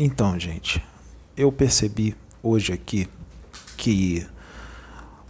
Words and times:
Então, 0.00 0.38
gente, 0.38 0.80
eu 1.36 1.50
percebi 1.50 2.14
hoje 2.40 2.72
aqui 2.72 3.08
que 3.76 4.24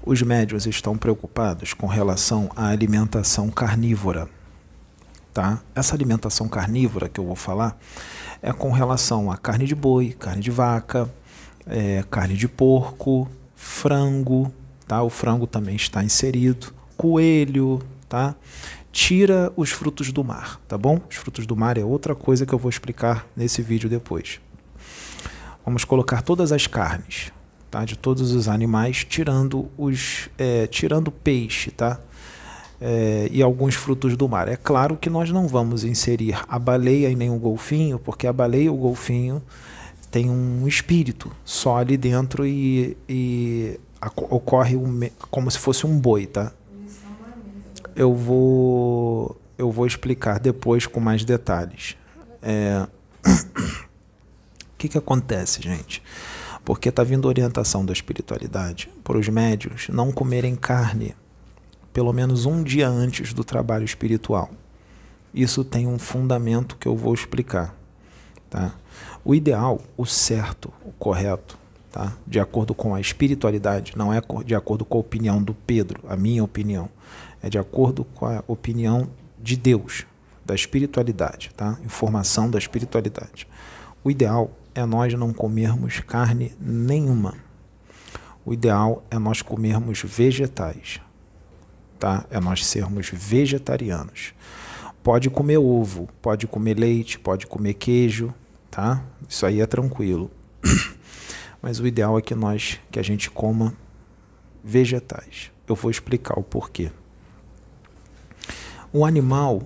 os 0.04 0.20
médios 0.20 0.66
estão 0.66 0.94
preocupados 0.94 1.72
com 1.72 1.86
relação 1.86 2.50
à 2.54 2.68
alimentação 2.68 3.48
carnívora. 3.48 4.28
Tá? 5.32 5.62
Essa 5.74 5.94
alimentação 5.94 6.50
carnívora 6.50 7.08
que 7.08 7.18
eu 7.18 7.24
vou 7.24 7.34
falar 7.34 7.78
é 8.42 8.52
com 8.52 8.70
relação 8.70 9.30
a 9.30 9.38
carne 9.38 9.64
de 9.64 9.74
boi, 9.74 10.12
carne 10.12 10.42
de 10.42 10.50
vaca, 10.50 11.10
é, 11.66 12.04
carne 12.10 12.36
de 12.36 12.46
porco, 12.46 13.26
frango, 13.54 14.52
tá? 14.86 15.02
O 15.02 15.08
frango 15.08 15.46
também 15.46 15.76
está 15.76 16.04
inserido, 16.04 16.74
coelho, 16.94 17.80
tá? 18.06 18.34
Tira 18.92 19.50
os 19.56 19.70
frutos 19.70 20.12
do 20.12 20.22
mar, 20.22 20.60
tá 20.68 20.76
bom? 20.76 21.00
Os 21.08 21.16
frutos 21.16 21.46
do 21.46 21.56
mar 21.56 21.78
é 21.78 21.84
outra 21.84 22.14
coisa 22.14 22.44
que 22.44 22.52
eu 22.52 22.58
vou 22.58 22.68
explicar 22.68 23.26
nesse 23.34 23.62
vídeo 23.62 23.88
depois. 23.88 24.40
Vamos 25.68 25.84
colocar 25.84 26.22
todas 26.22 26.50
as 26.50 26.66
carnes, 26.66 27.30
tá? 27.70 27.84
De 27.84 27.94
todos 27.94 28.32
os 28.32 28.48
animais, 28.48 29.04
tirando 29.04 29.68
os, 29.76 30.30
é, 30.38 30.66
tirando 30.66 31.12
peixe, 31.12 31.70
tá? 31.70 32.00
É, 32.80 33.28
e 33.30 33.42
alguns 33.42 33.74
frutos 33.74 34.16
do 34.16 34.26
mar. 34.26 34.48
É 34.48 34.56
claro 34.56 34.96
que 34.96 35.10
nós 35.10 35.30
não 35.30 35.46
vamos 35.46 35.84
inserir 35.84 36.40
a 36.48 36.58
baleia 36.58 37.10
e 37.10 37.14
nem 37.14 37.28
o 37.28 37.36
golfinho, 37.38 37.98
porque 37.98 38.26
a 38.26 38.32
baleia 38.32 38.62
e 38.62 38.70
o 38.70 38.76
golfinho 38.76 39.42
tem 40.10 40.30
um 40.30 40.66
espírito 40.66 41.30
só 41.44 41.76
ali 41.76 41.98
dentro 41.98 42.46
e, 42.46 42.96
e 43.06 43.78
ocorre 44.30 44.74
um, 44.74 44.98
como 45.30 45.50
se 45.50 45.58
fosse 45.58 45.86
um 45.86 45.98
boi, 45.98 46.24
tá? 46.24 46.50
Eu 47.94 48.14
vou 48.14 49.38
eu 49.58 49.70
vou 49.70 49.86
explicar 49.86 50.40
depois 50.40 50.86
com 50.86 50.98
mais 50.98 51.26
detalhes. 51.26 51.94
É... 52.40 52.86
o 54.78 54.80
que, 54.80 54.88
que 54.88 54.98
acontece, 54.98 55.60
gente? 55.60 56.00
Porque 56.64 56.88
está 56.88 57.02
vindo 57.02 57.26
orientação 57.26 57.84
da 57.84 57.92
espiritualidade 57.92 58.88
para 59.02 59.18
os 59.18 59.28
médios 59.28 59.88
não 59.88 60.12
comerem 60.12 60.54
carne 60.54 61.16
pelo 61.92 62.12
menos 62.12 62.46
um 62.46 62.62
dia 62.62 62.88
antes 62.88 63.34
do 63.34 63.42
trabalho 63.42 63.84
espiritual. 63.84 64.50
Isso 65.34 65.64
tem 65.64 65.88
um 65.88 65.98
fundamento 65.98 66.76
que 66.76 66.86
eu 66.86 66.94
vou 66.94 67.12
explicar. 67.12 67.74
Tá? 68.48 68.72
O 69.24 69.34
ideal, 69.34 69.80
o 69.96 70.06
certo, 70.06 70.72
o 70.84 70.92
correto, 70.92 71.58
tá? 71.90 72.16
de 72.24 72.38
acordo 72.38 72.72
com 72.72 72.94
a 72.94 73.00
espiritualidade, 73.00 73.94
não 73.96 74.12
é 74.12 74.22
de 74.44 74.54
acordo 74.54 74.84
com 74.84 74.96
a 74.96 75.00
opinião 75.00 75.42
do 75.42 75.54
Pedro, 75.54 76.04
a 76.08 76.16
minha 76.16 76.44
opinião, 76.44 76.88
é 77.42 77.50
de 77.50 77.58
acordo 77.58 78.04
com 78.04 78.26
a 78.26 78.44
opinião 78.46 79.08
de 79.42 79.56
Deus, 79.56 80.06
da 80.46 80.54
espiritualidade, 80.54 81.50
tá? 81.56 81.76
informação 81.84 82.48
da 82.48 82.58
espiritualidade. 82.58 83.48
O 84.04 84.10
ideal 84.10 84.52
é 84.78 84.86
nós 84.86 85.12
não 85.14 85.32
comermos 85.32 85.98
carne 85.98 86.54
nenhuma. 86.60 87.34
O 88.44 88.52
ideal 88.52 89.02
é 89.10 89.18
nós 89.18 89.42
comermos 89.42 90.02
vegetais, 90.02 91.00
tá? 91.98 92.24
É 92.30 92.38
nós 92.38 92.64
sermos 92.64 93.10
vegetarianos. 93.12 94.32
Pode 95.02 95.28
comer 95.30 95.58
ovo, 95.58 96.08
pode 96.22 96.46
comer 96.46 96.78
leite, 96.78 97.18
pode 97.18 97.44
comer 97.44 97.74
queijo, 97.74 98.32
tá? 98.70 99.02
Isso 99.28 99.44
aí 99.44 99.60
é 99.60 99.66
tranquilo. 99.66 100.30
Mas 101.60 101.80
o 101.80 101.86
ideal 101.86 102.16
é 102.16 102.22
que 102.22 102.36
nós 102.36 102.78
que 102.88 103.00
a 103.00 103.02
gente 103.02 103.28
coma 103.30 103.74
vegetais. 104.62 105.50
Eu 105.66 105.74
vou 105.74 105.90
explicar 105.90 106.38
o 106.38 106.42
porquê. 106.44 106.92
O 108.92 109.04
animal 109.04 109.62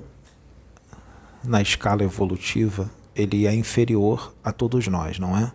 na 1.44 1.60
escala 1.60 2.02
evolutiva, 2.02 2.90
ele 3.14 3.46
é 3.46 3.54
inferior 3.54 4.34
a 4.42 4.52
todos 4.52 4.86
nós, 4.88 5.18
não 5.18 5.36
é? 5.36 5.52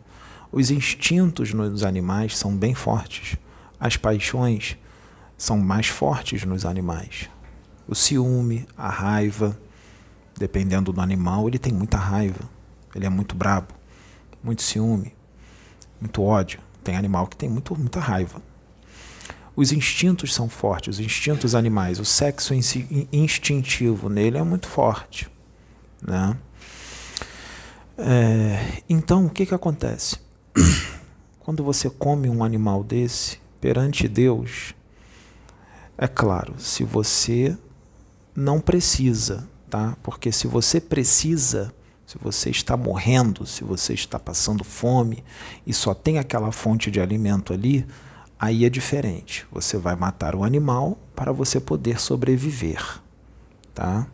Os 0.51 0.71
instintos 0.71 1.53
nos 1.53 1.83
animais 1.83 2.37
são 2.37 2.55
bem 2.55 2.73
fortes. 2.73 3.37
As 3.79 3.97
paixões 3.97 4.77
são 5.37 5.57
mais 5.57 5.87
fortes 5.87 6.43
nos 6.43 6.65
animais. 6.65 7.29
O 7.87 7.93
ciúme, 7.93 8.65
a 8.77 8.89
raiva, 8.89 9.57
dependendo 10.37 10.91
do 10.91 11.01
animal, 11.01 11.47
ele 11.47 11.59
tem 11.59 11.73
muita 11.73 11.97
raiva. 11.97 12.41
Ele 12.95 13.05
é 13.05 13.09
muito 13.09 13.35
brabo, 13.35 13.73
muito 14.43 14.61
ciúme, 14.61 15.13
muito 15.99 16.23
ódio. 16.23 16.59
Tem 16.83 16.95
animal 16.95 17.27
que 17.27 17.35
tem 17.35 17.49
muito, 17.49 17.77
muita 17.77 17.99
raiva. 17.99 18.41
Os 19.55 19.71
instintos 19.71 20.33
são 20.33 20.47
fortes, 20.47 20.95
os 20.95 20.99
instintos 20.99 21.55
animais, 21.55 21.99
o 21.99 22.05
sexo 22.05 22.53
instintivo 23.11 24.07
nele 24.07 24.37
é 24.37 24.43
muito 24.43 24.67
forte. 24.67 25.27
Né? 26.01 26.37
É, 27.97 28.83
então, 28.87 29.25
o 29.25 29.29
que, 29.29 29.45
que 29.45 29.55
acontece? 29.55 30.19
Quando 31.39 31.63
você 31.63 31.89
come 31.89 32.29
um 32.29 32.43
animal 32.43 32.83
desse, 32.83 33.39
perante 33.59 34.07
Deus, 34.07 34.75
é 35.97 36.07
claro, 36.07 36.53
se 36.59 36.83
você 36.83 37.57
não 38.35 38.59
precisa, 38.59 39.49
tá? 39.67 39.97
Porque 40.03 40.31
se 40.31 40.45
você 40.45 40.79
precisa, 40.79 41.73
se 42.05 42.19
você 42.19 42.51
está 42.51 42.77
morrendo, 42.77 43.47
se 43.47 43.63
você 43.63 43.93
está 43.93 44.19
passando 44.19 44.63
fome 44.63 45.23
e 45.65 45.73
só 45.73 45.95
tem 45.95 46.19
aquela 46.19 46.51
fonte 46.51 46.91
de 46.91 47.01
alimento 47.01 47.51
ali, 47.51 47.83
aí 48.39 48.63
é 48.63 48.69
diferente. 48.69 49.47
Você 49.51 49.75
vai 49.75 49.95
matar 49.95 50.35
o 50.35 50.43
animal 50.43 50.99
para 51.15 51.31
você 51.31 51.59
poder 51.59 51.99
sobreviver, 51.99 53.01
tá? 53.73 54.05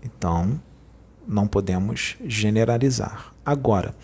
Então, 0.00 0.60
não 1.26 1.46
podemos 1.46 2.16
generalizar. 2.26 3.32
Agora, 3.44 3.94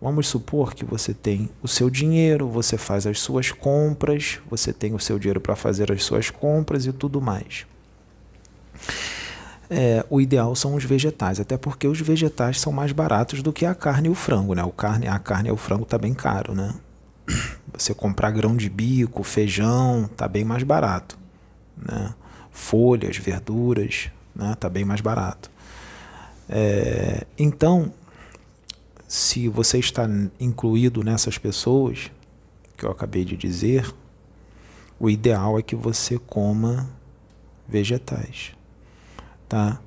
vamos 0.00 0.26
supor 0.26 0.74
que 0.74 0.84
você 0.84 1.14
tem 1.14 1.48
o 1.62 1.68
seu 1.68 1.88
dinheiro, 1.88 2.48
você 2.48 2.76
faz 2.76 3.06
as 3.06 3.20
suas 3.20 3.50
compras, 3.50 4.40
você 4.50 4.72
tem 4.72 4.94
o 4.94 4.98
seu 4.98 5.18
dinheiro 5.18 5.40
para 5.40 5.56
fazer 5.56 5.90
as 5.90 6.04
suas 6.04 6.30
compras 6.30 6.86
e 6.86 6.92
tudo 6.92 7.20
mais 7.20 7.66
é, 9.70 10.04
o 10.10 10.20
ideal 10.20 10.54
são 10.54 10.74
os 10.74 10.84
vegetais, 10.84 11.40
até 11.40 11.56
porque 11.56 11.86
os 11.86 12.00
vegetais 12.00 12.60
são 12.60 12.72
mais 12.72 12.92
baratos 12.92 13.42
do 13.42 13.52
que 13.52 13.64
a 13.64 13.74
carne 13.74 14.08
e 14.08 14.10
o 14.10 14.14
frango, 14.14 14.54
né? 14.54 14.62
O 14.62 14.70
carne, 14.70 15.08
a 15.08 15.18
carne 15.18 15.48
e 15.48 15.52
o 15.52 15.56
frango 15.56 15.84
tá 15.84 15.98
bem 15.98 16.14
caro, 16.14 16.54
né? 16.54 16.74
Você 17.76 17.94
comprar 17.94 18.30
grão 18.30 18.56
de 18.56 18.68
bico, 18.68 19.22
feijão, 19.22 20.08
tá 20.16 20.28
bem 20.28 20.44
mais 20.44 20.62
barato, 20.62 21.18
né? 21.76 22.14
Folhas, 22.52 23.16
verduras, 23.16 24.10
né? 24.34 24.54
Tá 24.58 24.68
bem 24.68 24.84
mais 24.84 25.00
barato. 25.00 25.50
É, 26.48 27.26
então, 27.38 27.92
se 29.06 29.48
você 29.48 29.78
está 29.78 30.08
incluído 30.38 31.02
nessas 31.02 31.38
pessoas 31.38 32.10
que 32.76 32.84
eu 32.84 32.90
acabei 32.90 33.24
de 33.24 33.36
dizer, 33.36 33.92
o 34.98 35.08
ideal 35.08 35.58
é 35.58 35.62
que 35.62 35.76
você 35.76 36.18
coma 36.18 36.88
vegetais 37.66 38.54
tá? 39.54 39.80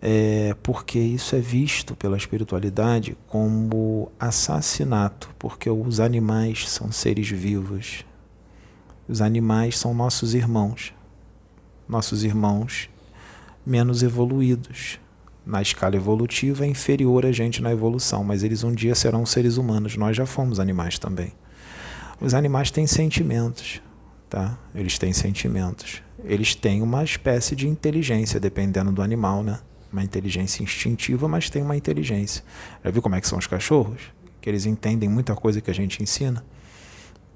É 0.00 0.54
porque 0.62 0.98
isso 0.98 1.36
é 1.36 1.40
visto 1.40 1.94
pela 1.94 2.16
espiritualidade 2.16 3.18
como 3.26 4.10
assassinato, 4.18 5.28
porque 5.38 5.68
os 5.68 6.00
animais 6.00 6.68
são 6.68 6.90
seres 6.90 7.28
vivos. 7.28 8.04
Os 9.08 9.20
animais 9.20 9.76
são 9.76 9.92
nossos 9.92 10.34
irmãos, 10.34 10.94
nossos 11.88 12.24
irmãos 12.24 12.88
menos 13.66 14.02
evoluídos. 14.02 14.98
Na 15.50 15.60
escala 15.60 15.96
evolutiva 15.96 16.64
é 16.64 16.68
inferior 16.68 17.26
a 17.26 17.32
gente 17.32 17.60
na 17.60 17.72
evolução, 17.72 18.22
mas 18.22 18.42
eles 18.42 18.62
um 18.62 18.72
dia 18.72 18.94
serão 18.94 19.26
seres 19.26 19.56
humanos. 19.56 19.96
Nós 19.96 20.16
já 20.16 20.24
fomos 20.24 20.60
animais 20.60 20.98
também. 20.98 21.32
Os 22.20 22.34
animais 22.34 22.70
têm 22.70 22.86
sentimentos, 22.86 23.82
tá? 24.28 24.56
Eles 24.74 24.98
têm 24.98 25.12
sentimentos 25.12 26.02
eles 26.24 26.54
têm 26.54 26.82
uma 26.82 27.02
espécie 27.02 27.56
de 27.56 27.68
inteligência, 27.68 28.38
dependendo 28.40 28.92
do 28.92 29.02
animal, 29.02 29.42
né? 29.42 29.58
Uma 29.92 30.02
inteligência 30.02 30.62
instintiva, 30.62 31.26
mas 31.26 31.50
tem 31.50 31.62
uma 31.62 31.76
inteligência. 31.76 32.44
Já 32.84 32.90
viu 32.90 33.02
como 33.02 33.14
é 33.14 33.20
que 33.20 33.28
são 33.28 33.38
os 33.38 33.46
cachorros? 33.46 34.00
Que 34.40 34.48
eles 34.48 34.66
entendem 34.66 35.08
muita 35.08 35.34
coisa 35.34 35.60
que 35.60 35.70
a 35.70 35.74
gente 35.74 36.02
ensina. 36.02 36.44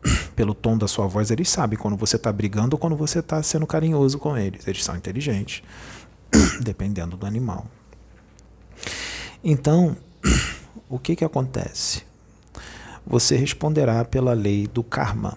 Pelo 0.37 0.55
tom 0.55 0.79
da 0.79 0.87
sua 0.87 1.07
voz, 1.07 1.31
eles 1.31 1.49
sabem 1.49 1.79
quando 1.79 1.97
você 1.97 2.17
está 2.17 2.33
brigando 2.33 2.77
ou 2.77 2.79
quando 2.79 2.97
você 2.97 3.19
está 3.19 3.43
sendo 3.43 3.67
carinhoso 3.67 4.19
com 4.19 4.37
eles. 4.37 4.67
Eles 4.69 4.85
são 4.85 4.97
inteligentes, 4.97 5.63
dependendo 6.63 7.17
do 7.17 7.27
animal. 7.27 7.67
Então, 9.47 9.95
o 10.89 10.99
que, 10.99 11.15
que 11.15 11.25
acontece? 11.25 12.03
Você 13.07 13.37
responderá 13.37 14.03
pela 14.05 14.33
lei 14.33 14.67
do 14.67 14.83
karma 14.83 15.37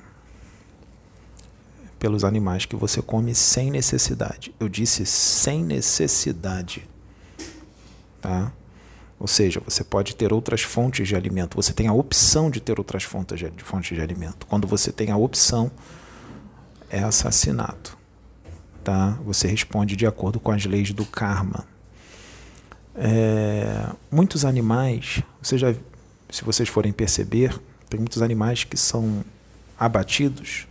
pelos 2.00 2.24
animais 2.24 2.66
que 2.66 2.76
você 2.76 3.02
come 3.02 3.34
sem 3.36 3.72
necessidade. 3.72 4.54
Eu 4.60 4.70
disse 4.70 5.06
sem 5.06 5.64
necessidade. 5.64 6.88
Tá? 8.22 8.52
Ou 9.20 9.28
seja, 9.28 9.60
você 9.66 9.84
pode 9.84 10.16
ter 10.16 10.32
outras 10.32 10.62
fontes 10.62 11.08
de 11.08 11.16
alimento. 11.16 11.56
Você 11.56 11.74
tem 11.74 11.88
a 11.88 11.94
opção 11.94 12.50
de 12.52 12.62
ter 12.62 12.78
outras 12.78 13.04
fontes 13.04 13.40
de, 13.40 13.52
fontes 13.64 13.96
de 13.96 14.02
alimento. 14.02 14.46
Quando 14.46 14.68
você 14.68 14.92
tem 14.92 15.12
a 15.12 15.18
opção, 15.18 15.72
é 16.90 17.00
assassinato. 17.00 17.98
Tá? 18.84 19.18
Você 19.26 19.48
responde 19.48 19.96
de 19.96 20.06
acordo 20.06 20.40
com 20.40 20.52
as 20.52 20.64
leis 20.66 20.92
do 20.92 21.06
karma. 21.06 21.66
É, 23.00 23.92
muitos 24.10 24.44
animais 24.44 25.22
Você 25.40 25.56
já, 25.56 25.72
se 26.32 26.44
vocês 26.44 26.68
forem 26.68 26.92
perceber, 26.92 27.56
tem 27.88 28.00
muitos 28.00 28.22
animais 28.22 28.64
que 28.64 28.76
são 28.76 29.24
abatidos 29.80 30.68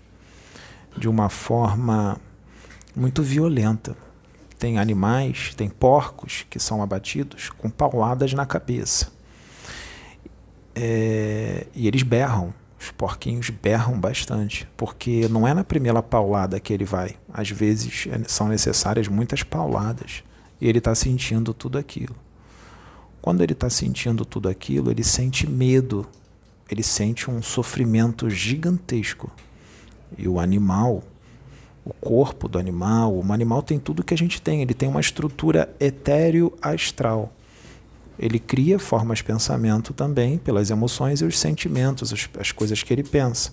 de 0.99 1.08
uma 1.08 1.28
forma 1.28 2.20
muito 2.94 3.23
violenta. 3.23 3.96
Tem 4.58 4.78
animais, 4.78 5.55
tem 5.55 5.69
porcos 5.69 6.46
que 6.50 6.58
são 6.58 6.82
abatidos 6.82 7.50
com 7.50 7.70
pauladas 7.70 8.32
na 8.32 8.44
cabeça. 8.44 9.12
É, 10.75 11.67
e 11.75 11.87
eles 11.87 12.02
berram, 12.02 12.52
os 12.78 12.90
porquinhos 12.90 13.50
berram 13.50 13.99
bastante, 13.99 14.69
porque 14.76 15.28
não 15.28 15.46
é 15.46 15.55
na 15.55 15.64
primeira 15.64 16.02
paulada 16.02 16.58
que 16.58 16.73
ele 16.73 16.84
vai. 16.84 17.17
Às 17.32 17.50
vezes 17.50 18.06
é, 18.11 18.20
são 18.26 18.49
necessárias 18.49 19.08
muitas 19.08 19.43
pauladas 19.43 20.23
e 20.60 20.68
ele 20.68 20.78
está 20.78 20.94
sentindo 20.94 21.52
tudo 21.52 21.78
aquilo. 21.78 22.14
Quando 23.20 23.42
ele 23.42 23.52
está 23.52 23.68
sentindo 23.68 24.24
tudo 24.24 24.48
aquilo, 24.48 24.90
ele 24.90 25.02
sente 25.02 25.48
medo, 25.48 26.06
ele 26.70 26.82
sente 26.82 27.30
um 27.30 27.42
sofrimento 27.42 28.30
gigantesco. 28.30 29.30
E 30.16 30.28
o 30.28 30.38
animal, 30.38 31.02
o 31.84 31.92
corpo 31.92 32.48
do 32.48 32.58
animal, 32.58 33.14
o 33.14 33.32
animal 33.32 33.62
tem 33.62 33.78
tudo 33.78 34.04
que 34.04 34.14
a 34.14 34.18
gente 34.18 34.40
tem, 34.40 34.62
ele 34.62 34.74
tem 34.74 34.88
uma 34.88 35.00
estrutura 35.00 35.74
etéreo 35.80 36.52
astral. 36.62 37.32
Ele 38.18 38.38
cria 38.38 38.78
formas 38.78 39.18
de 39.18 39.24
pensamento 39.24 39.92
também 39.92 40.38
pelas 40.38 40.70
emoções 40.70 41.20
e 41.20 41.24
os 41.24 41.38
sentimentos, 41.38 42.12
as, 42.12 42.28
as 42.38 42.50
coisas 42.50 42.82
que 42.82 42.92
ele 42.92 43.02
pensa. 43.02 43.52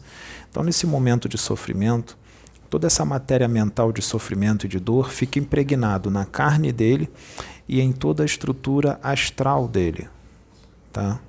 Então, 0.49 0.63
nesse 0.63 0.85
momento 0.87 1.27
de 1.27 1.37
sofrimento, 1.37 2.17
toda 2.73 2.87
essa 2.87 3.05
matéria 3.05 3.47
mental 3.47 3.91
de 3.91 4.01
sofrimento 4.01 4.65
e 4.65 4.67
de 4.67 4.79
dor 4.79 5.11
fica 5.11 5.37
impregnado 5.37 6.09
na 6.09 6.25
carne 6.25 6.71
dele 6.71 7.07
e 7.69 7.79
em 7.79 7.91
toda 7.91 8.23
a 8.23 8.25
estrutura 8.25 8.99
astral 9.03 9.67
dele, 9.67 10.09
tá? 10.91 11.19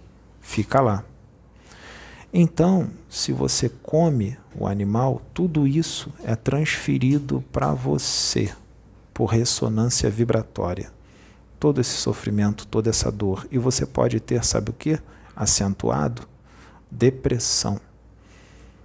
Fica 0.41 0.81
lá. 0.81 1.05
Então, 2.33 2.89
se 3.11 3.31
você 3.31 3.69
come 3.69 4.39
o 4.59 4.67
animal, 4.67 5.21
tudo 5.35 5.67
isso 5.67 6.11
é 6.25 6.35
transferido 6.35 7.45
para 7.53 7.75
você 7.75 8.51
por 9.13 9.27
ressonância 9.27 10.09
vibratória. 10.09 10.91
Todo 11.61 11.79
esse 11.79 11.99
sofrimento, 11.99 12.67
toda 12.67 12.89
essa 12.89 13.13
dor. 13.13 13.47
E 13.51 13.59
você 13.59 13.85
pode 13.85 14.19
ter, 14.19 14.43
sabe 14.47 14.71
o 14.71 14.73
que? 14.73 14.99
Acentuado? 15.37 16.27
Depressão. 16.91 17.79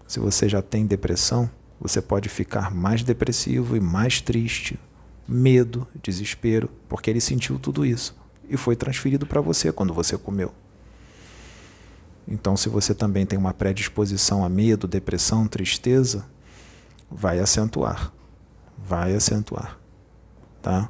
Se 0.05 0.19
você 0.19 0.49
já 0.49 0.61
tem 0.61 0.85
depressão, 0.85 1.49
você 1.79 2.01
pode 2.01 2.27
ficar 2.27 2.73
mais 2.73 3.03
depressivo 3.03 3.75
e 3.75 3.79
mais 3.79 4.21
triste, 4.21 4.79
medo, 5.27 5.87
desespero, 6.03 6.69
porque 6.87 7.09
ele 7.09 7.21
sentiu 7.21 7.57
tudo 7.57 7.85
isso 7.85 8.15
e 8.49 8.57
foi 8.57 8.75
transferido 8.75 9.25
para 9.25 9.39
você 9.39 9.71
quando 9.71 9.93
você 9.93 10.17
comeu. 10.17 10.51
Então, 12.27 12.57
se 12.57 12.67
você 12.69 12.93
também 12.93 13.25
tem 13.25 13.39
uma 13.39 13.53
predisposição 13.53 14.43
a 14.43 14.49
medo, 14.49 14.87
depressão, 14.87 15.47
tristeza, 15.47 16.25
vai 17.09 17.39
acentuar. 17.39 18.11
Vai 18.77 19.15
acentuar. 19.15 19.79
Tá? 20.61 20.89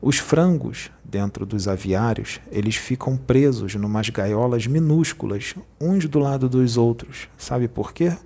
Os 0.00 0.18
frangos 0.18 0.90
dentro 1.04 1.44
dos 1.44 1.68
aviários, 1.68 2.40
eles 2.50 2.76
ficam 2.76 3.16
presos 3.16 3.74
numas 3.74 4.08
gaiolas 4.10 4.66
minúsculas, 4.66 5.54
uns 5.80 6.06
do 6.06 6.18
lado 6.18 6.48
dos 6.48 6.76
outros. 6.76 7.28
Sabe 7.36 7.66
por 7.66 7.92
quê? 7.92 8.16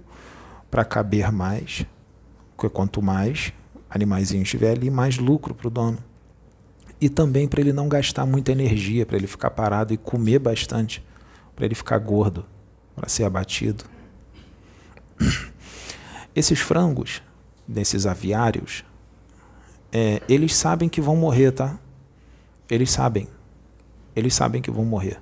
Para 0.72 0.84
caber 0.84 1.30
mais. 1.30 1.86
Porque 2.56 2.68
quanto 2.68 3.00
mais 3.00 3.52
animaizinho 3.88 4.42
estiver 4.42 4.72
ali, 4.72 4.90
mais 4.90 5.18
lucro 5.18 5.54
para 5.54 5.68
o 5.68 5.70
dono. 5.70 5.98
E 7.00 7.08
também 7.08 7.46
para 7.46 7.60
ele 7.60 7.72
não 7.72 7.88
gastar 7.88 8.26
muita 8.26 8.50
energia, 8.50 9.06
para 9.06 9.16
ele 9.16 9.28
ficar 9.28 9.50
parado 9.50 9.94
e 9.94 9.96
comer 9.96 10.40
bastante 10.40 11.04
para 11.54 11.66
ele 11.66 11.76
ficar 11.76 11.98
gordo, 11.98 12.44
para 12.92 13.08
ser 13.08 13.22
abatido. 13.22 13.84
Esses 16.34 16.58
frangos, 16.58 17.22
desses 17.68 18.04
aviários, 18.04 18.84
é, 19.92 20.20
eles 20.28 20.56
sabem 20.56 20.88
que 20.88 21.00
vão 21.00 21.14
morrer, 21.14 21.52
tá? 21.52 21.78
Eles 22.68 22.90
sabem. 22.90 23.28
Eles 24.16 24.34
sabem 24.34 24.60
que 24.60 24.72
vão 24.72 24.84
morrer. 24.84 25.21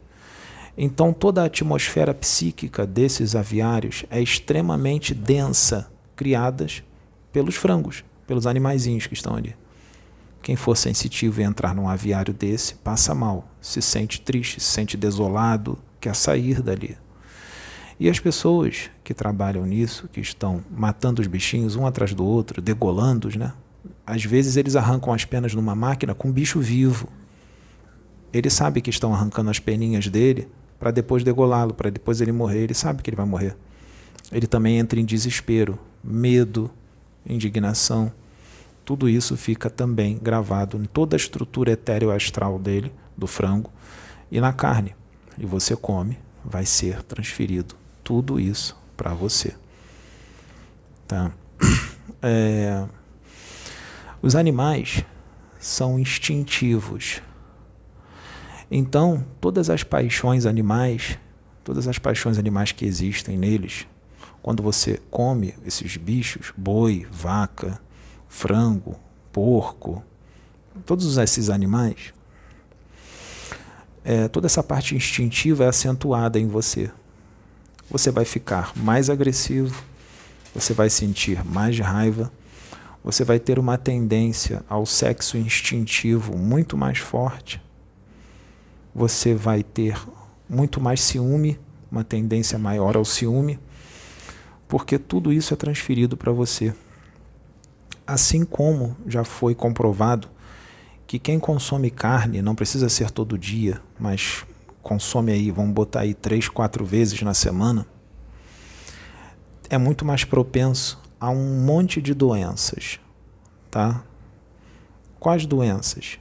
Então 0.83 1.13
toda 1.13 1.43
a 1.43 1.45
atmosfera 1.45 2.15
psíquica 2.15 2.87
desses 2.87 3.37
aviários 3.37 4.07
é 4.09 4.19
extremamente 4.19 5.13
densa, 5.13 5.91
criadas 6.17 6.83
pelos 7.31 7.55
frangos, 7.55 8.03
pelos 8.27 8.47
animaizinhos 8.47 9.07
que 9.07 9.13
estão 9.13 9.37
ali. 9.37 9.55
Quem 10.41 10.57
for 10.57 10.75
sensitivo 10.75 11.39
e 11.39 11.45
entrar 11.45 11.75
num 11.75 11.87
aviário 11.87 12.33
desse 12.33 12.77
passa 12.77 13.15
mal, 13.15 13.47
se 13.61 13.83
sente 13.83 14.23
triste, 14.23 14.59
se 14.59 14.69
sente 14.69 14.97
desolado, 14.97 15.79
quer 16.01 16.17
sair 16.17 16.63
dali. 16.63 16.97
E 17.99 18.09
as 18.09 18.19
pessoas 18.19 18.91
que 19.05 19.13
trabalham 19.13 19.67
nisso, 19.67 20.09
que 20.11 20.21
estão 20.23 20.65
matando 20.71 21.21
os 21.21 21.29
bichinhos 21.29 21.77
um 21.77 21.87
atrás 21.87 22.15
do 22.15 22.25
outro, 22.25 22.63
degolando-os, 22.63 23.37
né? 23.37 23.53
Às 24.07 24.25
vezes 24.25 24.57
eles 24.57 24.75
arrancam 24.77 25.13
as 25.13 25.27
penas 25.27 25.53
numa 25.53 25.75
máquina 25.75 26.15
com 26.15 26.29
um 26.29 26.33
bicho 26.33 26.59
vivo. 26.59 27.07
Ele 28.33 28.49
sabe 28.49 28.81
que 28.81 28.89
estão 28.89 29.13
arrancando 29.13 29.51
as 29.51 29.59
peninhas 29.59 30.09
dele 30.09 30.49
para 30.81 30.91
depois 30.91 31.23
degolá-lo, 31.23 31.75
para 31.75 31.91
depois 31.91 32.21
ele 32.21 32.33
morrer. 32.33 32.65
Ele 32.65 32.75
sabe 32.75 33.03
que 33.03 33.11
ele 33.11 33.17
vai 33.17 33.27
morrer. 33.27 33.55
Ele 34.33 34.49
também 34.49 34.79
entra 34.79 34.99
em 34.99 35.05
desespero, 35.05 35.79
medo, 36.03 36.69
indignação. 37.25 38.11
Tudo 38.85 39.09
isso 39.09 39.37
fica 39.37 39.71
também 39.71 40.19
gravado 40.19 40.77
em 40.77 40.87
toda 40.87 41.15
a 41.15 41.19
estrutura 41.19 41.71
etéreo 41.71 42.11
astral 42.11 42.59
dele, 42.59 42.93
do 43.17 43.29
frango, 43.29 43.71
e 44.33 44.41
na 44.41 44.53
carne 44.53 44.95
e 45.41 45.47
você 45.47 45.75
come, 45.75 46.19
vai 46.45 46.67
ser 46.67 47.03
transferido 47.03 47.75
tudo 48.05 48.39
isso 48.39 48.77
para 48.97 49.15
você. 49.15 49.55
Tá? 51.09 51.33
É, 52.23 52.87
os 54.21 54.37
animais 54.37 55.03
são 55.59 55.99
instintivos. 55.99 57.23
Então, 58.71 59.27
todas 59.41 59.69
as 59.69 59.83
paixões 59.83 60.47
animais, 60.47 61.19
todas 61.65 61.89
as 61.89 61.99
paixões 61.99 62.39
animais 62.39 62.71
que 62.71 62.85
existem 62.85 63.37
neles, 63.37 63.87
quando 64.41 64.63
você 64.63 65.01
come 65.11 65.55
esses 65.67 65.97
bichos, 65.97 66.53
boi, 66.57 67.07
vaca, 67.11 67.81
frango, 68.29 68.97
porco, 69.33 70.05
todos 70.87 71.19
esses 71.19 71.51
animais, 71.51 72.15
é, 74.05 74.29
toda 74.29 74.47
essa 74.47 74.63
parte 74.63 74.95
instintiva 74.95 75.65
é 75.65 75.69
acentuada 75.69 76.39
em 76.39 76.47
você. 76.47 76.91
Você 77.91 78.11
vai 78.11 78.25
ficar 78.25 78.73
mais 78.77 79.11
agressivo, 79.11 79.77
você 80.55 80.73
vai 80.73 80.89
sentir 80.89 81.45
mais 81.45 81.79
raiva, 81.79 82.33
você 83.03 83.25
vai 83.25 83.39
ter 83.39 83.59
uma 83.59 83.77
tendência 83.77 84.65
ao 84.69 84.87
sexo 84.87 85.37
instintivo 85.37 86.37
muito 86.37 86.77
mais 86.77 86.99
forte, 86.99 87.61
você 88.95 89.35
vai 89.35 89.63
ter 89.63 89.97
muito 90.49 90.81
mais 90.81 91.01
ciúme, 91.01 91.59
uma 91.91 92.05
tendência 92.05 92.59
maior 92.59 92.97
ao 92.97 93.05
ciúme, 93.05 93.59
porque 94.69 94.99
tudo 94.99 95.33
isso 95.33 95.55
é 95.55 95.57
transferido 95.57 96.17
para 96.17 96.33
você. 96.33 96.75
Assim 98.07 98.45
como 98.45 98.97
já 99.07 99.25
foi 99.25 99.55
comprovado 99.55 100.29
que 101.07 101.19
quem 101.19 101.41
consome 101.41 101.91
carne, 101.91 102.41
não 102.41 102.55
precisa 102.55 102.89
ser 102.89 103.11
todo 103.11 103.37
dia, 103.37 103.81
mas 103.99 104.45
consome 104.83 105.33
aí, 105.33 105.51
vamos 105.51 105.73
botar 105.73 106.01
aí 106.01 106.15
três, 106.15 106.49
quatro 106.49 106.85
vezes 106.85 107.21
na 107.23 107.35
semana, 107.35 107.87
é 109.69 109.77
muito 109.77 110.05
mais 110.05 110.25
propenso 110.25 111.01
a 111.21 111.31
um 111.31 111.65
monte 111.65 112.01
de 112.01 112.15
doenças, 112.15 112.99
tá? 113.71 114.05
Quais 115.19 115.47
doenças? 115.47 116.19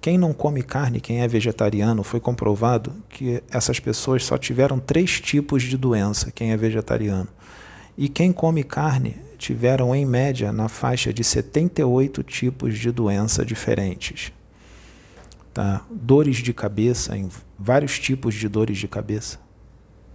Quem 0.00 0.16
não 0.16 0.32
come 0.32 0.62
carne, 0.62 0.98
quem 0.98 1.20
é 1.20 1.28
vegetariano, 1.28 2.02
foi 2.02 2.20
comprovado 2.20 2.92
que 3.10 3.42
essas 3.50 3.78
pessoas 3.78 4.24
só 4.24 4.38
tiveram 4.38 4.78
três 4.78 5.20
tipos 5.20 5.62
de 5.62 5.76
doença, 5.76 6.30
quem 6.30 6.52
é 6.52 6.56
vegetariano. 6.56 7.28
E 7.98 8.08
quem 8.08 8.32
come 8.32 8.64
carne 8.64 9.16
tiveram, 9.36 9.94
em 9.94 10.06
média, 10.06 10.52
na 10.52 10.68
faixa 10.68 11.12
de 11.12 11.22
78 11.22 12.22
tipos 12.22 12.78
de 12.78 12.90
doença 12.90 13.44
diferentes. 13.44 14.32
Tá? 15.52 15.84
Dores 15.90 16.38
de 16.38 16.54
cabeça, 16.54 17.14
em 17.14 17.28
vários 17.58 17.98
tipos 17.98 18.34
de 18.34 18.48
dores 18.48 18.78
de 18.78 18.88
cabeça. 18.88 19.38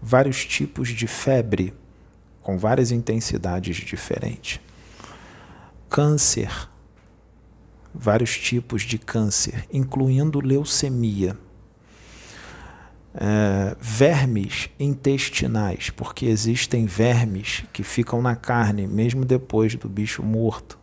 Vários 0.02 0.46
tipos 0.46 0.90
de 0.90 1.06
febre, 1.06 1.74
com 2.42 2.58
várias 2.58 2.92
intensidades 2.92 3.76
diferentes. 3.78 4.60
Câncer, 5.90 6.50
vários 7.98 8.38
tipos 8.38 8.84
de 8.84 8.98
câncer, 8.98 9.66
incluindo 9.72 10.40
leucemia 10.40 11.38
é, 13.18 13.76
vermes 13.80 14.70
intestinais, 14.78 15.90
porque 15.90 16.26
existem 16.26 16.86
vermes 16.86 17.64
que 17.72 17.82
ficam 17.82 18.22
na 18.22 18.36
carne 18.36 18.86
mesmo 18.86 19.24
depois 19.24 19.76
do 19.76 19.88
bicho 19.88 20.22
morto 20.22 20.78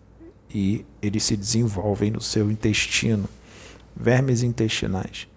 e 0.53 0.85
eles 1.01 1.25
se 1.25 1.37
desenvolvem 1.37 2.11
no 2.11 2.21
seu 2.21 2.51
intestino. 2.51 3.29
Vermes 3.95 4.43
intestinais. 4.43 5.29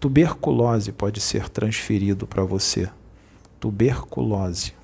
Tuberculose 0.00 0.90
pode 0.90 1.20
ser 1.20 1.48
transferido 1.48 2.26
para 2.26 2.42
você. 2.42 2.88
Tuberculose. 3.60 4.74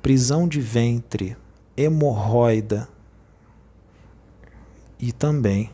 Prisão 0.00 0.48
de 0.48 0.60
ventre, 0.60 1.36
hemorroida 1.76 2.88
e 5.02 5.10
também 5.10 5.68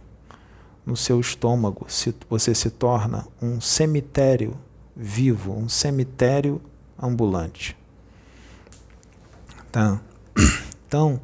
no 0.86 0.96
seu 0.96 1.20
estômago 1.20 1.86
você 2.30 2.54
se 2.54 2.70
torna 2.70 3.28
um 3.42 3.60
cemitério 3.60 4.56
vivo, 4.96 5.52
um 5.52 5.68
cemitério 5.68 6.62
ambulante. 6.98 7.76
Tá? 9.70 10.00
Então, 10.88 11.20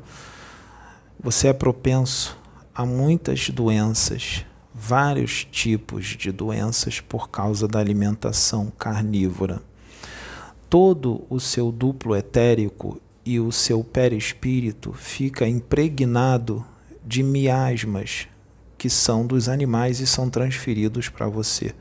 você 1.18 1.48
é 1.48 1.54
propenso 1.54 2.38
a 2.74 2.84
muitas 2.84 3.48
doenças, 3.48 4.44
vários 4.74 5.46
tipos 5.46 6.08
de 6.08 6.30
doenças 6.30 7.00
por 7.00 7.30
causa 7.30 7.66
da 7.66 7.78
alimentação 7.78 8.70
carnívora. 8.78 9.62
Todo 10.68 11.24
o 11.30 11.40
seu 11.40 11.72
duplo 11.72 12.14
etérico 12.14 13.00
e 13.24 13.40
o 13.40 13.50
seu 13.50 13.82
perispírito 13.82 14.92
fica 14.92 15.48
impregnado 15.48 16.62
de 17.04 17.22
miasmas 17.22 18.28
que 18.78 18.88
são 18.88 19.26
dos 19.26 19.48
animais 19.48 20.00
e 20.00 20.06
são 20.06 20.28
transferidos 20.28 21.08
para 21.08 21.26
você. 21.26 21.74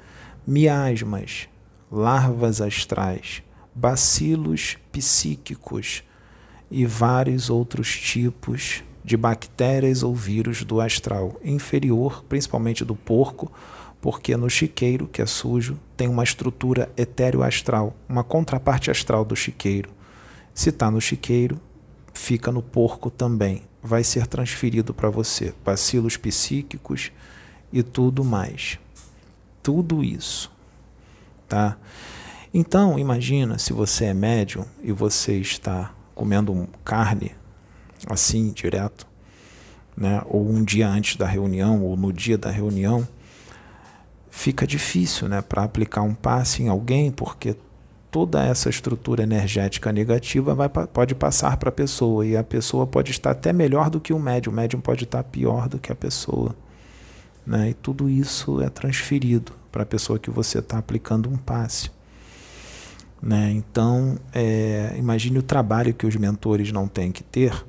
Miasmas, 0.46 1.48
larvas 1.92 2.62
astrais, 2.62 3.44
bacilos 3.74 4.78
psíquicos 4.92 6.04
e 6.70 6.86
vários 6.86 7.50
outros 7.50 7.98
tipos 8.00 8.84
de 9.04 9.18
bactérias 9.18 10.02
ou 10.02 10.16
vírus 10.16 10.64
do 10.64 10.80
astral 10.80 11.40
inferior, 11.44 12.24
principalmente 12.28 12.86
do 12.86 12.96
porco, 12.96 13.52
porque 14.02 14.36
no 14.36 14.50
chiqueiro, 14.50 15.08
que 15.08 15.22
é 15.22 15.26
sujo, 15.26 15.80
tem 15.96 16.08
uma 16.08 16.24
estrutura 16.24 16.92
etéreo-astral, 16.98 17.96
uma 18.08 18.24
contraparte 18.24 18.92
astral 18.92 19.24
do 19.24 19.36
chiqueiro. 19.36 19.90
Se 20.54 20.70
está 20.70 20.90
no 20.92 21.00
chiqueiro, 21.02 21.60
fica 22.14 22.52
no 22.52 22.62
porco 22.62 23.10
também. 23.10 23.64
Vai 23.84 24.04
ser 24.04 24.26
transferido 24.28 24.94
para 24.94 25.10
você. 25.10 25.54
Bacilos 25.64 26.16
psíquicos 26.16 27.12
e 27.72 27.84
tudo 27.84 28.24
mais. 28.24 28.80
Tudo 29.62 30.04
isso. 30.04 30.52
Tá? 31.48 31.78
Então, 32.54 32.98
imagina 32.98 33.58
se 33.58 33.74
você 33.74 34.06
é 34.06 34.14
médium 34.14 34.66
e 34.82 34.92
você 34.92 35.38
está 35.38 35.94
comendo 36.16 36.68
carne 36.86 37.32
assim, 38.08 38.52
direto, 38.52 39.08
né? 39.96 40.22
ou 40.26 40.50
um 40.50 40.64
dia 40.64 40.88
antes 40.88 41.16
da 41.16 41.26
reunião, 41.26 41.82
ou 41.84 41.98
no 41.98 42.12
dia 42.12 42.38
da 42.38 42.52
reunião, 42.52 43.08
fica 44.30 44.66
difícil 44.66 45.28
né, 45.28 45.42
para 45.42 45.64
aplicar 45.64 46.02
um 46.02 46.14
passe 46.14 46.64
em 46.64 46.68
alguém, 46.68 47.12
porque 47.12 47.56
toda 48.14 48.46
essa 48.46 48.70
estrutura 48.70 49.24
energética 49.24 49.92
negativa 49.92 50.54
vai, 50.54 50.70
pode 50.70 51.16
passar 51.16 51.58
para 51.58 51.70
a 51.70 51.72
pessoa, 51.72 52.24
e 52.24 52.38
a 52.38 52.44
pessoa 52.44 52.86
pode 52.86 53.10
estar 53.10 53.32
até 53.32 53.52
melhor 53.52 53.90
do 53.90 54.00
que 54.00 54.14
o 54.14 54.20
médium, 54.20 54.54
o 54.54 54.56
médium 54.56 54.80
pode 54.80 55.06
estar 55.06 55.24
pior 55.24 55.68
do 55.68 55.80
que 55.80 55.92
a 55.92 55.96
pessoa. 55.96 56.56
Né? 57.44 57.72
E 57.72 57.74
tudo 57.74 58.08
isso 58.08 58.62
é 58.62 58.70
transferido 58.70 59.52
para 59.72 59.82
a 59.82 59.86
pessoa 59.86 60.20
que 60.20 60.30
você 60.30 60.60
está 60.60 60.78
aplicando 60.78 61.28
um 61.28 61.36
passe. 61.36 61.90
Né? 63.20 63.52
Então, 63.52 64.16
é, 64.32 64.94
imagine 64.96 65.40
o 65.40 65.44
trabalho 65.44 65.92
que 65.92 66.06
os 66.06 66.16
mentores 66.16 66.72
não 66.72 66.88
têm 66.88 67.12
que 67.12 67.24
ter 67.24 67.66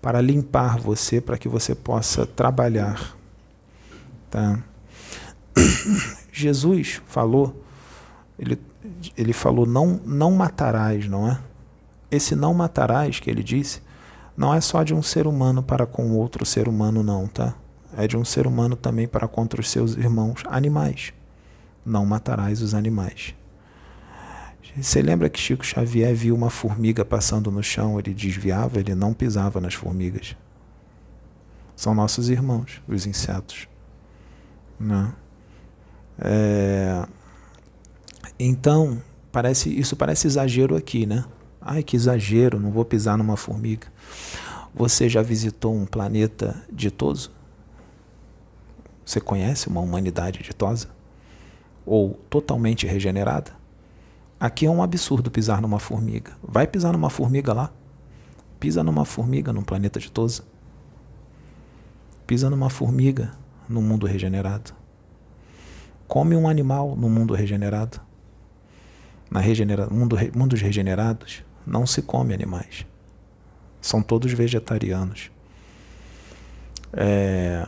para 0.00 0.22
limpar 0.22 0.78
você, 0.78 1.20
para 1.20 1.36
que 1.36 1.50
você 1.50 1.74
possa 1.74 2.24
trabalhar. 2.24 3.14
Tá? 4.30 4.58
Jesus 6.32 7.02
falou, 7.06 7.62
ele, 8.38 8.58
ele 9.16 9.32
falou, 9.32 9.66
não, 9.66 10.00
não 10.04 10.32
matarás, 10.32 11.08
não 11.08 11.28
é? 11.28 11.38
Esse 12.10 12.34
não 12.34 12.52
matarás 12.52 13.20
que 13.20 13.30
ele 13.30 13.42
disse, 13.42 13.80
não 14.36 14.52
é 14.52 14.60
só 14.60 14.82
de 14.82 14.94
um 14.94 15.02
ser 15.02 15.26
humano 15.26 15.62
para 15.62 15.86
com 15.86 16.12
outro 16.12 16.44
ser 16.44 16.68
humano, 16.68 17.02
não, 17.02 17.26
tá? 17.26 17.54
É 17.96 18.06
de 18.06 18.16
um 18.16 18.24
ser 18.24 18.46
humano 18.46 18.76
também 18.76 19.06
para 19.06 19.28
contra 19.28 19.60
os 19.60 19.70
seus 19.70 19.96
irmãos 19.96 20.42
animais. 20.46 21.12
Não 21.84 22.06
matarás 22.06 22.62
os 22.62 22.74
animais. 22.74 23.34
Você 24.76 25.02
lembra 25.02 25.28
que 25.28 25.38
Chico 25.38 25.64
Xavier 25.66 26.14
viu 26.14 26.34
uma 26.34 26.48
formiga 26.48 27.04
passando 27.04 27.50
no 27.50 27.62
chão, 27.62 27.98
ele 27.98 28.14
desviava, 28.14 28.80
ele 28.80 28.94
não 28.94 29.12
pisava 29.12 29.60
nas 29.60 29.74
formigas. 29.74 30.34
São 31.76 31.94
nossos 31.94 32.30
irmãos, 32.30 32.80
os 32.88 33.06
insetos. 33.06 33.68
Né? 34.80 35.12
É... 36.18 37.06
Então, 38.44 39.00
parece, 39.30 39.70
isso 39.70 39.94
parece 39.94 40.26
exagero 40.26 40.74
aqui, 40.74 41.06
né? 41.06 41.24
Ai, 41.60 41.80
que 41.80 41.94
exagero, 41.94 42.58
não 42.58 42.72
vou 42.72 42.84
pisar 42.84 43.16
numa 43.16 43.36
formiga. 43.36 43.86
Você 44.74 45.08
já 45.08 45.22
visitou 45.22 45.72
um 45.72 45.86
planeta 45.86 46.60
ditoso? 46.72 47.30
Você 49.04 49.20
conhece 49.20 49.68
uma 49.68 49.80
humanidade 49.80 50.42
ditosa? 50.42 50.88
Ou 51.86 52.14
totalmente 52.28 52.84
regenerada? 52.84 53.52
Aqui 54.40 54.66
é 54.66 54.70
um 54.70 54.82
absurdo 54.82 55.30
pisar 55.30 55.62
numa 55.62 55.78
formiga. 55.78 56.32
Vai 56.42 56.66
pisar 56.66 56.92
numa 56.92 57.10
formiga 57.10 57.52
lá? 57.52 57.72
Pisa 58.58 58.82
numa 58.82 59.04
formiga 59.04 59.52
num 59.52 59.62
planeta 59.62 60.00
ditoso. 60.00 60.42
Pisa 62.26 62.50
numa 62.50 62.68
formiga 62.68 63.30
no 63.68 63.80
mundo 63.80 64.04
regenerado. 64.04 64.74
Come 66.08 66.34
um 66.34 66.48
animal 66.48 66.96
no 66.96 67.08
mundo 67.08 67.34
regenerado. 67.34 68.00
Na 69.32 69.40
regenera 69.40 69.88
mundo, 69.88 70.16
mundos 70.34 70.60
regenerados 70.60 71.42
não 71.66 71.86
se 71.86 72.02
come 72.02 72.34
animais. 72.34 72.86
São 73.80 74.02
todos 74.02 74.32
vegetarianos. 74.32 75.30
É... 76.92 77.66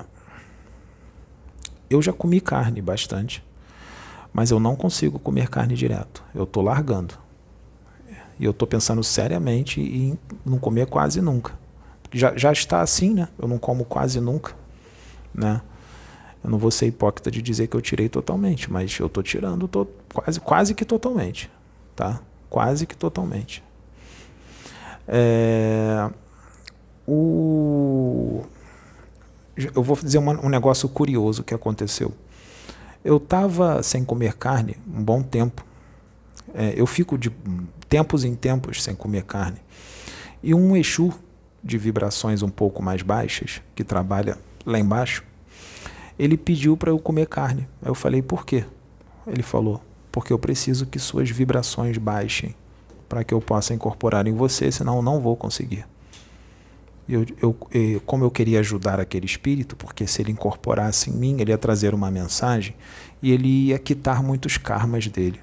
Eu 1.89 2.03
já 2.03 2.13
comi 2.13 2.41
carne 2.41 2.81
bastante 2.83 3.43
mas 4.35 4.51
eu 4.51 4.59
não 4.59 4.75
consigo 4.75 5.17
comer 5.21 5.49
carne 5.49 5.77
direto. 5.77 6.25
Eu 6.35 6.43
estou 6.43 6.61
largando. 6.61 7.15
E 8.37 8.45
eu 8.45 8.51
estou 8.51 8.67
pensando 8.67 9.03
seriamente 9.05 9.81
em 9.81 10.19
não 10.45 10.59
comer 10.59 10.89
quase 10.89 11.21
nunca. 11.23 11.57
Já, 12.13 12.37
já 12.37 12.51
está 12.51 12.81
assim, 12.81 13.15
né? 13.15 13.29
Eu 13.39 13.47
não 13.47 13.59
como 13.59 13.85
quase 13.85 14.21
nunca, 14.21 14.53
né? 15.33 15.63
Eu 16.43 16.51
não 16.51 16.59
vou 16.59 16.73
ser 16.73 16.87
hipócrita 16.87 17.31
de 17.31 17.41
dizer 17.41 17.69
que 17.69 17.77
eu 17.77 17.81
tirei 17.81 18.09
totalmente, 18.09 18.71
mas 18.71 18.99
eu 18.99 19.07
estou 19.07 19.23
tirando 19.23 19.69
tô, 19.69 19.87
quase, 20.13 20.41
quase 20.41 20.75
que 20.75 20.85
totalmente, 20.85 21.49
tá? 21.95 22.21
Quase 22.49 22.87
que 22.87 22.97
totalmente. 22.97 23.63
É, 25.07 26.11
o, 27.07 28.45
eu 29.75 29.83
vou 29.83 29.97
dizer 29.97 30.19
uma, 30.19 30.33
um 30.45 30.49
negócio 30.49 30.89
curioso 30.89 31.43
que 31.43 31.55
aconteceu. 31.55 32.13
Eu 33.05 33.19
estava 33.19 33.83
sem 33.83 34.05
comer 34.05 34.35
carne 34.35 34.77
um 34.87 35.03
bom 35.03 35.23
tempo. 35.23 35.65
É, 36.55 36.73
eu 36.77 36.87
fico 36.87 37.19
de 37.19 37.31
tempos 37.89 38.25
em 38.25 38.35
tempos 38.35 38.83
sem 38.83 38.95
comer 38.95 39.25
carne. 39.25 39.59
E 40.43 40.55
um 40.55 40.77
Exu 40.77 41.13
de 41.63 41.79
vibrações 41.79 42.43
um 42.43 42.51
pouco 42.51 42.83
mais 42.83 43.03
baixas, 43.03 43.63
que 43.75 43.83
trabalha 43.83 44.39
lá 44.67 44.79
embaixo, 44.79 45.25
ele 46.19 46.37
pediu 46.37 46.77
para 46.77 46.91
eu 46.91 46.99
comer 46.99 47.27
carne. 47.27 47.67
Eu 47.83 47.95
falei, 47.95 48.21
por 48.21 48.45
quê? 48.45 48.65
Ele 49.27 49.43
falou, 49.43 49.81
porque 50.15 50.33
eu 50.33 50.39
preciso 50.39 50.87
que 50.87 50.97
suas 50.97 51.29
vibrações 51.29 51.99
baixem 51.99 52.55
para 53.09 53.25
que 53.25 53.35
eu 53.35 53.41
possa 53.41 53.75
incorporar 53.75 54.29
em 54.29 54.33
você, 54.33 54.71
senão 54.71 54.99
eu 54.99 55.03
não 55.03 55.21
vou 55.21 55.35
conseguir. 55.35 55.85
Eu, 57.09 57.27
eu, 57.43 58.01
como 58.07 58.23
eu 58.23 58.31
queria 58.31 58.61
ajudar 58.61 59.01
aquele 59.01 59.27
espírito, 59.27 59.75
porque 59.75 60.07
se 60.07 60.23
ele 60.23 60.31
incorporasse 60.31 61.11
em 61.11 61.15
mim, 61.15 61.41
ele 61.41 61.51
ia 61.51 61.59
trazer 61.59 61.93
uma 61.95 62.13
mensagem 62.13 62.77
e 63.21 63.33
ele 63.33 63.49
ia 63.49 63.79
quitar 63.81 64.23
muitos 64.23 64.57
karmas 64.57 65.09
dele, 65.09 65.41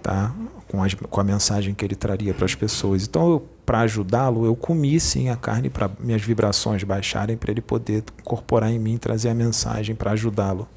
tá? 0.00 0.32
com, 0.68 0.80
as, 0.84 0.94
com 0.94 1.20
a 1.20 1.24
mensagem 1.24 1.74
que 1.74 1.84
ele 1.84 1.96
traria 1.96 2.32
para 2.32 2.44
as 2.44 2.54
pessoas. 2.54 3.02
Então, 3.04 3.42
para 3.66 3.80
ajudá-lo, 3.80 4.46
eu 4.46 4.54
comi 4.54 5.00
sim 5.00 5.28
a 5.28 5.34
carne 5.34 5.68
para 5.68 5.90
minhas 5.98 6.22
vibrações 6.22 6.84
baixarem, 6.84 7.36
para 7.36 7.50
ele 7.50 7.62
poder 7.62 8.04
incorporar 8.20 8.70
em 8.70 8.78
mim 8.78 8.96
trazer 8.96 9.28
a 9.28 9.34
mensagem 9.34 9.96
para 9.96 10.12
ajudá-lo. 10.12 10.68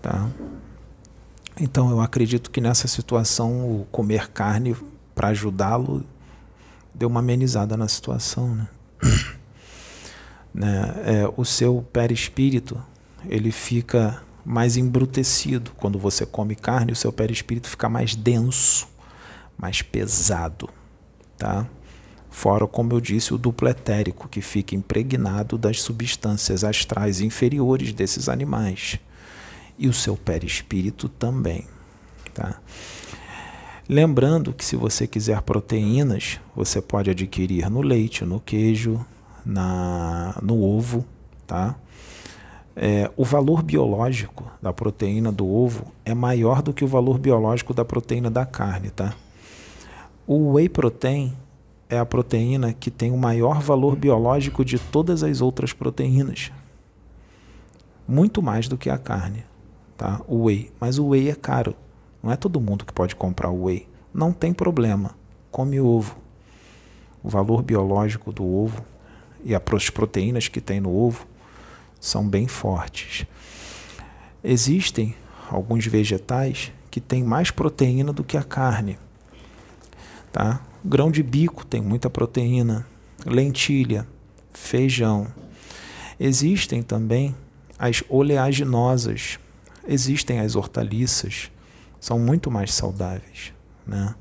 Tá? 0.00 0.30
Então, 1.60 1.90
eu 1.90 2.00
acredito 2.00 2.50
que 2.50 2.60
nessa 2.60 2.86
situação, 2.86 3.80
o 3.80 3.86
comer 3.90 4.28
carne 4.30 4.76
para 5.14 5.28
ajudá-lo 5.28 6.04
deu 6.94 7.08
uma 7.08 7.20
amenizada 7.20 7.76
na 7.76 7.88
situação. 7.88 8.54
Né? 8.54 8.68
né? 10.54 10.94
É, 11.04 11.32
o 11.36 11.44
seu 11.44 11.84
perispírito 11.92 12.80
ele 13.26 13.50
fica 13.50 14.22
mais 14.44 14.76
embrutecido. 14.76 15.72
Quando 15.76 15.98
você 15.98 16.24
come 16.24 16.54
carne, 16.54 16.92
o 16.92 16.96
seu 16.96 17.12
perispírito 17.12 17.68
fica 17.68 17.88
mais 17.88 18.14
denso, 18.14 18.86
mais 19.56 19.82
pesado. 19.82 20.68
Tá? 21.36 21.66
Fora, 22.30 22.66
como 22.68 22.92
eu 22.92 23.00
disse, 23.00 23.34
o 23.34 23.38
duplo 23.38 23.68
etérico, 23.68 24.28
que 24.28 24.40
fica 24.40 24.76
impregnado 24.76 25.58
das 25.58 25.80
substâncias 25.82 26.62
astrais 26.62 27.20
inferiores 27.20 27.92
desses 27.92 28.28
animais. 28.28 29.00
E 29.78 29.88
o 29.88 29.92
seu 29.92 30.16
perispírito 30.16 31.08
também. 31.08 31.66
Tá? 32.34 32.58
Lembrando 33.88 34.52
que 34.52 34.64
se 34.64 34.76
você 34.76 35.06
quiser 35.06 35.40
proteínas, 35.42 36.38
você 36.54 36.80
pode 36.82 37.10
adquirir 37.10 37.70
no 37.70 37.80
leite, 37.80 38.24
no 38.24 38.38
queijo, 38.38 39.04
na, 39.44 40.38
no 40.42 40.62
ovo, 40.62 41.06
tá? 41.46 41.74
É, 42.76 43.10
o 43.16 43.24
valor 43.24 43.62
biológico 43.62 44.52
da 44.62 44.72
proteína 44.72 45.32
do 45.32 45.48
ovo 45.48 45.86
é 46.04 46.14
maior 46.14 46.62
do 46.62 46.72
que 46.72 46.84
o 46.84 46.86
valor 46.86 47.18
biológico 47.18 47.72
da 47.72 47.84
proteína 47.84 48.30
da 48.30 48.44
carne, 48.44 48.90
tá? 48.90 49.14
O 50.26 50.52
whey 50.52 50.68
protein 50.68 51.32
é 51.88 51.98
a 51.98 52.04
proteína 52.04 52.72
que 52.72 52.90
tem 52.90 53.10
o 53.10 53.16
maior 53.16 53.60
valor 53.60 53.96
biológico 53.96 54.64
de 54.64 54.78
todas 54.78 55.22
as 55.22 55.40
outras 55.40 55.72
proteínas. 55.72 56.52
Muito 58.06 58.42
mais 58.42 58.68
do 58.68 58.76
que 58.76 58.90
a 58.90 58.98
carne, 58.98 59.44
tá? 59.98 60.22
O 60.28 60.44
whey, 60.44 60.72
mas 60.80 60.98
o 60.98 61.08
whey 61.08 61.28
é 61.28 61.34
caro. 61.34 61.74
Não 62.22 62.30
é 62.32 62.36
todo 62.36 62.60
mundo 62.60 62.86
que 62.86 62.92
pode 62.92 63.14
comprar 63.16 63.50
o 63.50 63.64
whey. 63.64 63.86
Não 64.14 64.32
tem 64.32 64.54
problema. 64.54 65.14
Come 65.50 65.80
ovo. 65.80 66.16
O 67.22 67.28
valor 67.28 67.62
biológico 67.62 68.32
do 68.32 68.46
ovo 68.46 68.82
e 69.44 69.54
as 69.54 69.90
proteínas 69.90 70.46
que 70.48 70.60
tem 70.60 70.80
no 70.80 70.94
ovo 70.94 71.26
são 72.00 72.26
bem 72.26 72.46
fortes. 72.46 73.26
Existem 74.42 75.14
alguns 75.50 75.84
vegetais 75.84 76.72
que 76.90 77.00
têm 77.00 77.24
mais 77.24 77.50
proteína 77.50 78.12
do 78.12 78.22
que 78.22 78.36
a 78.36 78.42
carne. 78.42 78.96
Tá? 80.32 80.60
Grão 80.84 81.10
de 81.10 81.22
bico 81.22 81.66
tem 81.66 81.80
muita 81.80 82.08
proteína, 82.08 82.86
lentilha, 83.26 84.06
feijão. 84.52 85.26
Existem 86.20 86.82
também 86.82 87.34
as 87.78 88.02
oleaginosas, 88.08 89.38
existem 89.88 90.40
as 90.40 90.54
hortaliças, 90.54 91.50
são 91.98 92.18
muito 92.18 92.50
mais 92.50 92.72
saudáveis. 92.74 93.52
Né? 93.86 94.14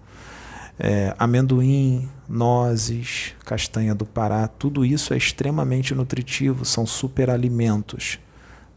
É, 0.80 1.14
amendoim, 1.20 2.10
nozes, 2.28 3.36
castanha 3.44 3.94
do 3.94 4.06
Pará, 4.06 4.48
tudo 4.48 4.86
isso 4.86 5.14
é 5.14 5.18
extremamente 5.18 5.94
nutritivo, 5.94 6.64
são 6.64 6.86
superalimentos. 6.86 8.20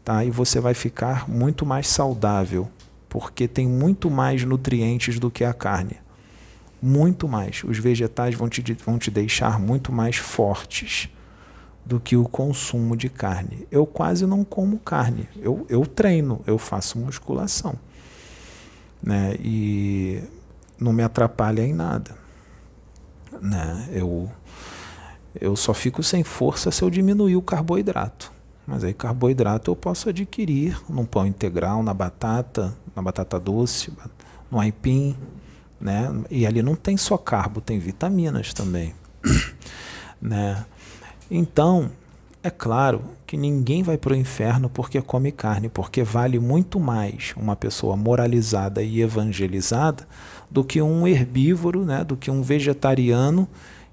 Tá? 0.03 0.25
E 0.25 0.29
você 0.29 0.59
vai 0.59 0.73
ficar 0.73 1.29
muito 1.29 1.65
mais 1.65 1.87
saudável, 1.87 2.69
porque 3.07 3.47
tem 3.47 3.67
muito 3.67 4.09
mais 4.09 4.43
nutrientes 4.43 5.19
do 5.19 5.31
que 5.31 5.43
a 5.43 5.53
carne. 5.53 5.97
Muito 6.81 7.27
mais. 7.27 7.63
Os 7.63 7.77
vegetais 7.77 8.35
vão 8.35 8.49
te, 8.49 8.61
vão 8.85 8.97
te 8.97 9.11
deixar 9.11 9.59
muito 9.59 9.91
mais 9.91 10.17
fortes 10.17 11.09
do 11.85 11.99
que 11.99 12.15
o 12.15 12.27
consumo 12.27 12.95
de 12.95 13.09
carne. 13.09 13.67
Eu 13.71 13.85
quase 13.85 14.25
não 14.25 14.43
como 14.43 14.79
carne. 14.79 15.27
Eu, 15.35 15.65
eu 15.69 15.85
treino, 15.85 16.41
eu 16.45 16.57
faço 16.57 16.99
musculação. 16.99 17.75
Né? 19.01 19.35
E 19.39 20.21
não 20.79 20.93
me 20.93 21.03
atrapalha 21.03 21.61
em 21.61 21.73
nada. 21.73 22.15
Né? 23.41 23.89
Eu, 23.91 24.29
eu 25.39 25.55
só 25.55 25.73
fico 25.73 26.03
sem 26.03 26.23
força 26.23 26.71
se 26.71 26.83
eu 26.83 26.89
diminuir 26.89 27.35
o 27.35 27.41
carboidrato. 27.41 28.31
Mas 28.65 28.83
aí 28.83 28.93
carboidrato 28.93 29.71
eu 29.71 29.75
posso 29.75 30.09
adquirir 30.09 30.79
num 30.87 31.05
pão 31.05 31.25
integral, 31.25 31.81
na 31.83 31.93
batata, 31.93 32.73
na 32.95 33.01
batata 33.01 33.39
doce, 33.39 33.91
no 34.49 34.59
aipim, 34.59 35.17
né? 35.79 36.09
E 36.29 36.45
ali 36.45 36.61
não 36.61 36.75
tem 36.75 36.95
só 36.95 37.17
carbo, 37.17 37.59
tem 37.59 37.79
vitaminas 37.79 38.53
também, 38.53 38.93
né? 40.21 40.63
Então, 41.33 41.89
é 42.43 42.49
claro 42.49 43.01
que 43.25 43.37
ninguém 43.37 43.83
vai 43.83 43.97
para 43.97 44.11
o 44.11 44.15
inferno 44.15 44.69
porque 44.69 45.01
come 45.01 45.31
carne, 45.31 45.69
porque 45.69 46.03
vale 46.03 46.37
muito 46.39 46.77
mais 46.77 47.33
uma 47.37 47.55
pessoa 47.55 47.95
moralizada 47.95 48.83
e 48.83 49.01
evangelizada 49.01 50.05
do 50.49 50.61
que 50.61 50.81
um 50.81 51.07
herbívoro, 51.07 51.85
né, 51.85 52.03
do 52.03 52.17
que 52.17 52.29
um 52.29 52.41
vegetariano 52.41 53.47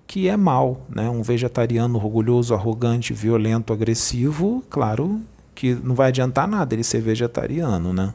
que 0.05 0.27
é 0.27 0.37
mal, 0.37 0.81
né? 0.89 1.09
Um 1.11 1.23
vegetariano 1.23 1.97
orgulhoso, 1.97 2.55
arrogante, 2.55 3.13
violento, 3.13 3.75
agressivo, 3.75 4.65
claro 4.71 5.21
que 5.55 5.75
não 5.75 5.95
vai 5.95 6.09
adiantar 6.09 6.49
nada 6.49 6.75
ele 6.75 6.83
ser 6.83 7.03
vegetariano, 7.03 7.93
né? 7.93 8.15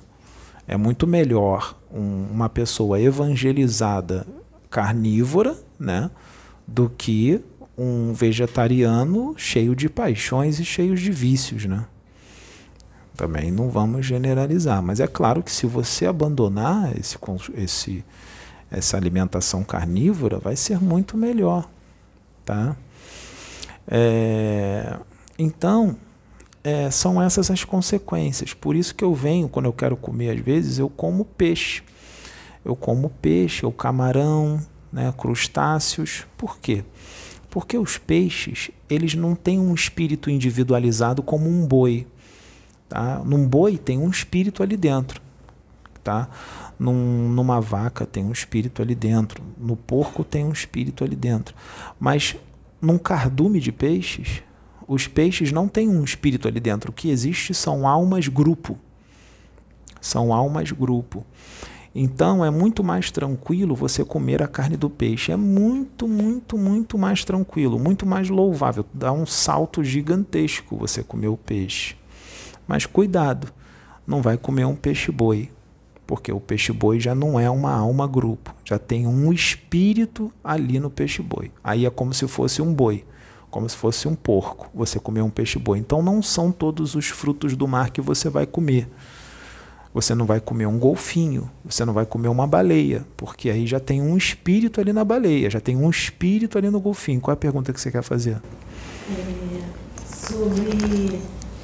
É 0.67 0.75
muito 0.75 1.05
melhor 1.05 1.75
um, 1.93 2.25
uma 2.31 2.49
pessoa 2.49 2.99
evangelizada 2.99 4.25
carnívora, 4.71 5.55
né, 5.79 6.09
do 6.67 6.89
que 6.89 7.41
um 7.77 8.13
vegetariano 8.13 9.33
cheio 9.38 9.75
de 9.75 9.89
paixões 9.89 10.59
e 10.59 10.65
cheio 10.65 10.95
de 10.95 11.12
vícios, 11.12 11.65
né? 11.65 11.86
Também 13.15 13.51
não 13.51 13.69
vamos 13.69 14.05
generalizar, 14.05 14.81
mas 14.81 14.99
é 14.99 15.07
claro 15.07 15.43
que 15.43 15.51
se 15.51 15.65
você 15.67 16.05
abandonar 16.05 16.97
esse, 16.97 17.17
esse 17.55 18.03
essa 18.71 18.97
alimentação 18.97 19.63
carnívora, 19.63 20.39
vai 20.39 20.55
ser 20.55 20.81
muito 20.81 21.15
melhor, 21.15 21.69
tá? 22.43 22.75
É, 23.88 24.97
então, 25.38 25.95
é, 26.63 26.89
são 26.89 27.21
essas 27.21 27.51
as 27.51 27.63
consequências. 27.63 28.53
Por 28.53 28.75
isso 28.75 28.95
que 28.95 29.03
eu 29.03 29.13
venho, 29.13 29.47
quando 29.47 29.65
eu 29.65 29.73
quero 29.73 29.95
comer, 29.95 30.31
às 30.31 30.39
vezes, 30.39 30.79
eu 30.79 30.89
como 30.89 31.23
peixe. 31.23 31.83
Eu 32.65 32.75
como 32.75 33.09
peixe, 33.09 33.63
ou 33.65 33.71
camarão, 33.71 34.59
né, 34.91 35.13
crustáceos. 35.15 36.25
Por 36.36 36.57
quê? 36.59 36.83
Porque 37.53 37.77
os 37.77 37.99
peixes, 37.99 38.71
eles 38.89 39.13
não 39.13 39.35
têm 39.35 39.59
um 39.59 39.75
espírito 39.75 40.27
individualizado 40.27 41.21
como 41.21 41.47
um 41.47 41.67
boi. 41.67 42.07
Tá? 42.89 43.19
Num 43.23 43.47
boi 43.47 43.77
tem 43.77 43.99
um 43.99 44.09
espírito 44.09 44.63
ali 44.63 44.75
dentro. 44.75 45.21
Tá? 46.03 46.29
Num, 46.79 47.29
numa 47.29 47.61
vaca 47.61 48.07
tem 48.07 48.25
um 48.25 48.31
espírito 48.31 48.81
ali 48.81 48.95
dentro, 48.95 49.43
no 49.55 49.75
porco 49.75 50.23
tem 50.23 50.43
um 50.43 50.51
espírito 50.51 51.03
ali 51.03 51.15
dentro. 51.15 51.53
Mas 51.99 52.35
num 52.81 52.97
cardume 52.97 53.59
de 53.59 53.71
peixes, 53.71 54.41
os 54.87 55.05
peixes 55.07 55.51
não 55.51 55.67
têm 55.67 55.87
um 55.87 56.03
espírito 56.03 56.47
ali 56.47 56.59
dentro. 56.59 56.89
O 56.89 56.93
que 56.93 57.11
existe 57.11 57.53
são 57.53 57.87
almas 57.87 58.27
grupo. 58.27 58.79
São 60.01 60.33
almas 60.33 60.71
grupo. 60.71 61.23
Então 61.95 62.43
é 62.43 62.49
muito 62.49 62.84
mais 62.84 63.12
tranquilo 63.12 63.75
você 63.75 64.03
comer 64.03 64.41
a 64.41 64.47
carne 64.47 64.75
do 64.75 64.89
peixe. 64.89 65.32
É 65.32 65.36
muito, 65.36 66.08
muito, 66.08 66.58
muito 66.58 66.97
mais 66.97 67.23
tranquilo, 67.23 67.77
muito 67.77 68.06
mais 68.06 68.29
louvável. 68.29 68.86
Dá 68.93 69.12
um 69.12 69.25
salto 69.25 69.84
gigantesco 69.84 70.77
você 70.77 71.03
comer 71.03 71.27
o 71.27 71.38
peixe. 71.38 71.95
Mas 72.67 72.86
cuidado, 72.86 73.53
não 74.08 74.21
vai 74.21 74.38
comer 74.38 74.65
um 74.65 74.75
peixe-boi 74.75 75.49
porque 76.06 76.32
o 76.32 76.39
peixe-boi 76.39 76.99
já 76.99 77.15
não 77.15 77.39
é 77.39 77.49
uma 77.49 77.73
alma 77.73 78.06
grupo, 78.06 78.53
já 78.63 78.77
tem 78.77 79.08
um 79.08 79.32
espírito 79.32 80.32
ali 80.43 80.79
no 80.79 80.89
peixe-boi. 80.89 81.51
Aí 81.63 81.86
é 81.86 81.89
como 81.89 82.13
se 82.13 82.27
fosse 82.27 82.62
um 82.62 82.73
boi, 82.73 83.06
como 83.49 83.67
se 83.67 83.75
fosse 83.75 84.08
um 84.08 84.15
porco, 84.15 84.69
você 84.73 84.99
comer 84.99 85.21
um 85.21 85.29
peixe-boi. 85.29 85.79
Então 85.79 86.01
não 86.01 86.21
são 86.21 86.51
todos 86.51 86.95
os 86.95 87.08
frutos 87.08 87.56
do 87.56 87.67
mar 87.67 87.89
que 87.89 88.01
você 88.01 88.29
vai 88.29 88.45
comer. 88.45 88.89
Você 89.93 90.15
não 90.15 90.25
vai 90.25 90.39
comer 90.39 90.65
um 90.65 90.79
golfinho, 90.79 91.49
você 91.63 91.86
não 91.86 91.93
vai 91.93 92.06
comer 92.06 92.27
uma 92.27 92.47
baleia, 92.47 93.06
porque 93.15 93.49
aí 93.49 93.67
já 93.67 93.79
tem 93.79 94.01
um 94.01 94.17
espírito 94.17 94.82
ali 94.82 94.91
na 94.91 95.03
baleia, 95.03 95.49
já 95.49 95.60
tem 95.60 95.77
um 95.77 95.89
espírito 95.89 96.58
ali 96.58 96.69
no 96.69 96.79
golfinho. 96.79 97.21
Qual 97.21 97.32
é 97.32 97.36
a 97.36 97.38
pergunta 97.38 97.71
que 97.71 97.79
você 97.79 97.91
quer 97.91 98.01
fazer? 98.01 98.41
É, 99.12 99.62
sobre 100.08 101.21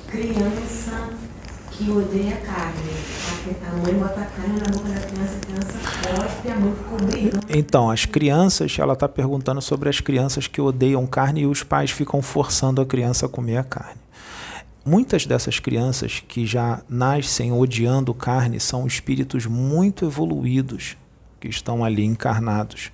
criança 0.07 1.09
que 1.71 1.89
odeia 1.89 2.35
carne. 2.37 2.91
A 3.65 3.75
mãe 3.77 3.93
bota 3.95 4.21
a 4.21 4.25
carne 4.25 4.59
na 4.59 4.77
boca 4.77 4.89
da 4.89 4.99
criança, 4.99 5.37
a 5.37 5.45
criança 5.45 5.73
gosta 6.03 6.47
e 6.47 6.51
a 6.51 6.55
mãe 6.55 6.73
ficou 6.75 6.97
brigando. 7.07 7.45
Então, 7.49 7.89
as 7.89 8.05
crianças, 8.05 8.77
ela 8.77 8.93
está 8.93 9.07
perguntando 9.07 9.61
sobre 9.61 9.89
as 9.89 9.99
crianças 10.01 10.45
que 10.45 10.61
odeiam 10.61 11.07
carne 11.07 11.41
e 11.41 11.47
os 11.47 11.63
pais 11.63 11.89
ficam 11.89 12.21
forçando 12.21 12.81
a 12.81 12.85
criança 12.85 13.25
a 13.25 13.29
comer 13.29 13.57
a 13.57 13.63
carne. 13.63 13.99
Muitas 14.85 15.25
dessas 15.25 15.59
crianças 15.59 16.23
que 16.25 16.45
já 16.45 16.81
nascem 16.87 17.51
odiando 17.51 18.13
carne 18.13 18.59
são 18.59 18.87
espíritos 18.87 19.45
muito 19.45 20.05
evoluídos 20.05 20.95
que 21.39 21.47
estão 21.47 21.83
ali 21.83 22.03
encarnados. 22.05 22.91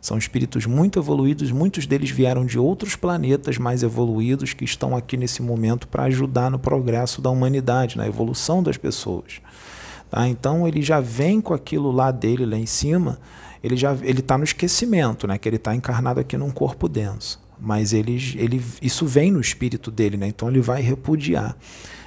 São 0.00 0.18
espíritos 0.18 0.66
muito 0.66 0.98
evoluídos, 0.98 1.50
muitos 1.50 1.86
deles 1.86 2.10
vieram 2.10 2.44
de 2.44 2.58
outros 2.58 2.94
planetas 2.94 3.56
mais 3.56 3.82
evoluídos 3.82 4.52
que 4.52 4.64
estão 4.64 4.94
aqui 4.94 5.16
nesse 5.16 5.42
momento 5.42 5.88
para 5.88 6.04
ajudar 6.04 6.50
no 6.50 6.58
progresso 6.58 7.22
da 7.22 7.30
humanidade, 7.30 7.96
na 7.96 8.06
evolução 8.06 8.62
das 8.62 8.76
pessoas. 8.76 9.40
Tá? 10.10 10.28
Então 10.28 10.68
ele 10.68 10.82
já 10.82 11.00
vem 11.00 11.40
com 11.40 11.54
aquilo 11.54 11.90
lá 11.90 12.10
dele, 12.10 12.44
lá 12.44 12.56
em 12.56 12.66
cima, 12.66 13.18
ele 13.64 13.78
já 13.78 13.96
ele 14.02 14.20
está 14.20 14.36
no 14.36 14.44
esquecimento, 14.44 15.26
né? 15.26 15.38
que 15.38 15.48
ele 15.48 15.56
está 15.56 15.74
encarnado 15.74 16.20
aqui 16.20 16.36
num 16.36 16.50
corpo 16.50 16.86
denso. 16.86 17.42
Mas 17.58 17.94
ele, 17.94 18.18
ele, 18.36 18.62
isso 18.82 19.06
vem 19.06 19.30
no 19.30 19.40
espírito 19.40 19.90
dele, 19.90 20.18
né? 20.18 20.26
então 20.26 20.50
ele 20.50 20.60
vai 20.60 20.82
repudiar. 20.82 21.56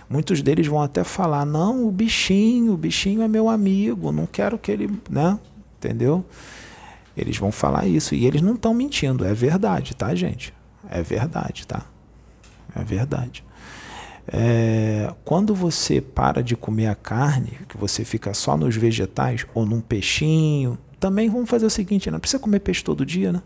Muitos 0.08 0.44
deles 0.44 0.68
vão 0.68 0.84
até 0.84 1.04
falar: 1.04 1.48
não, 1.48 1.88
o 1.88 1.92
bichinho, 1.92 2.74
o 2.74 2.78
bichinho 2.78 3.24
é 3.24 3.28
meu 3.28 3.50
amigo, 3.50 4.12
não 4.12 4.28
quero 4.28 4.60
que 4.60 4.72
ele. 4.72 4.88
Né? 5.10 5.40
Entendeu? 5.80 6.24
Eles 7.16 7.38
vão 7.38 7.52
falar 7.52 7.88
isso. 7.88 8.14
E 8.14 8.28
eles 8.28 8.44
não 8.44 8.54
estão 8.54 8.76
mentindo. 8.76 9.26
É 9.26 9.34
verdade, 9.34 9.96
tá, 9.96 10.14
gente? 10.14 10.54
É 10.88 11.02
verdade, 11.02 11.66
tá? 11.66 11.84
É 12.76 12.84
verdade. 12.84 13.44
É, 14.28 15.12
quando 15.26 15.56
você 15.56 16.02
para 16.02 16.44
de 16.44 16.56
comer 16.56 16.88
a 16.88 16.96
carne, 16.96 17.58
que 17.68 17.78
você 17.78 18.06
fica 18.06 18.32
só 18.36 18.56
nos 18.56 18.76
vegetais 18.76 19.48
ou 19.56 19.66
num 19.66 19.82
peixinho, 19.82 20.78
também 21.00 21.30
vamos 21.30 21.50
fazer 21.50 21.66
o 21.66 21.70
seguinte: 21.70 22.10
não 22.12 22.20
precisa 22.20 22.40
comer 22.40 22.60
peixe 22.60 22.84
todo 22.84 23.06
dia, 23.06 23.32
né? 23.32 23.42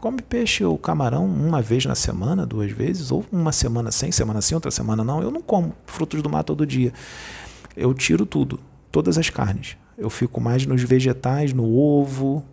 Come 0.00 0.22
peixe 0.22 0.64
ou 0.64 0.78
camarão 0.78 1.26
uma 1.26 1.60
vez 1.60 1.84
na 1.84 1.94
semana, 1.94 2.46
duas 2.46 2.70
vezes, 2.70 3.10
ou 3.10 3.24
uma 3.32 3.50
semana 3.50 3.90
sem, 3.90 4.12
semana 4.12 4.40
sim, 4.40 4.54
outra 4.54 4.70
semana 4.70 5.02
não. 5.02 5.20
Eu 5.20 5.30
não 5.30 5.42
como 5.42 5.74
frutos 5.86 6.22
do 6.22 6.30
mar 6.30 6.44
todo 6.44 6.64
dia. 6.64 6.92
Eu 7.76 7.92
tiro 7.92 8.24
tudo, 8.24 8.60
todas 8.92 9.18
as 9.18 9.28
carnes. 9.28 9.76
Eu 9.96 10.08
fico 10.08 10.40
mais 10.40 10.64
nos 10.64 10.82
vegetais, 10.82 11.52
no 11.52 11.76
ovo 11.76 12.44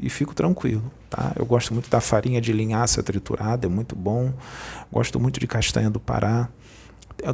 e 0.00 0.08
fico 0.08 0.34
tranquilo. 0.34 0.90
Tá? 1.10 1.32
Eu 1.36 1.44
gosto 1.44 1.72
muito 1.72 1.90
da 1.90 2.00
farinha 2.00 2.40
de 2.40 2.52
linhaça 2.52 3.02
triturada, 3.02 3.66
é 3.66 3.68
muito 3.68 3.96
bom. 3.96 4.32
Gosto 4.92 5.18
muito 5.18 5.40
de 5.40 5.46
castanha 5.48 5.90
do 5.90 5.98
Pará. 5.98 6.48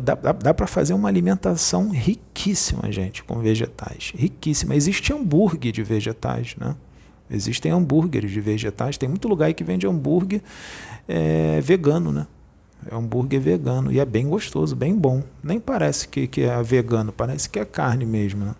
Dá, 0.01 0.15
dá, 0.15 0.33
dá 0.33 0.55
para 0.55 0.67
fazer 0.67 0.95
uma 0.95 1.09
alimentação 1.09 1.91
riquíssima, 1.91 2.91
gente, 2.91 3.23
com 3.23 3.39
vegetais. 3.41 4.13
Riquíssima. 4.17 4.75
Existe 4.75 5.13
hambúrguer 5.13 5.73
de 5.73 5.83
vegetais, 5.83 6.57
né? 6.59 6.75
Existem 7.31 7.73
hambúrgueres 7.73 8.31
de 8.31 8.41
vegetais. 8.41 8.99
Tem 8.99 9.09
muito 9.09 9.29
lugar 9.29 9.47
aí 9.47 9.55
que 9.55 9.65
vende 9.65 9.87
hambúrguer 9.87 10.43
é, 11.09 11.61
vegano, 11.61 12.13
né? 12.13 12.27
É 12.91 12.95
hambúrguer 12.95 13.41
vegano. 13.41 13.91
E 13.91 13.99
é 13.99 14.05
bem 14.05 14.29
gostoso, 14.29 14.77
bem 14.77 14.95
bom. 14.95 15.23
Nem 15.43 15.59
parece 15.59 16.07
que, 16.09 16.27
que 16.27 16.43
é 16.43 16.63
vegano, 16.63 17.13
parece 17.13 17.49
que 17.49 17.59
é 17.59 17.65
carne 17.65 18.05
mesmo. 18.05 18.45
Né? 18.45 18.55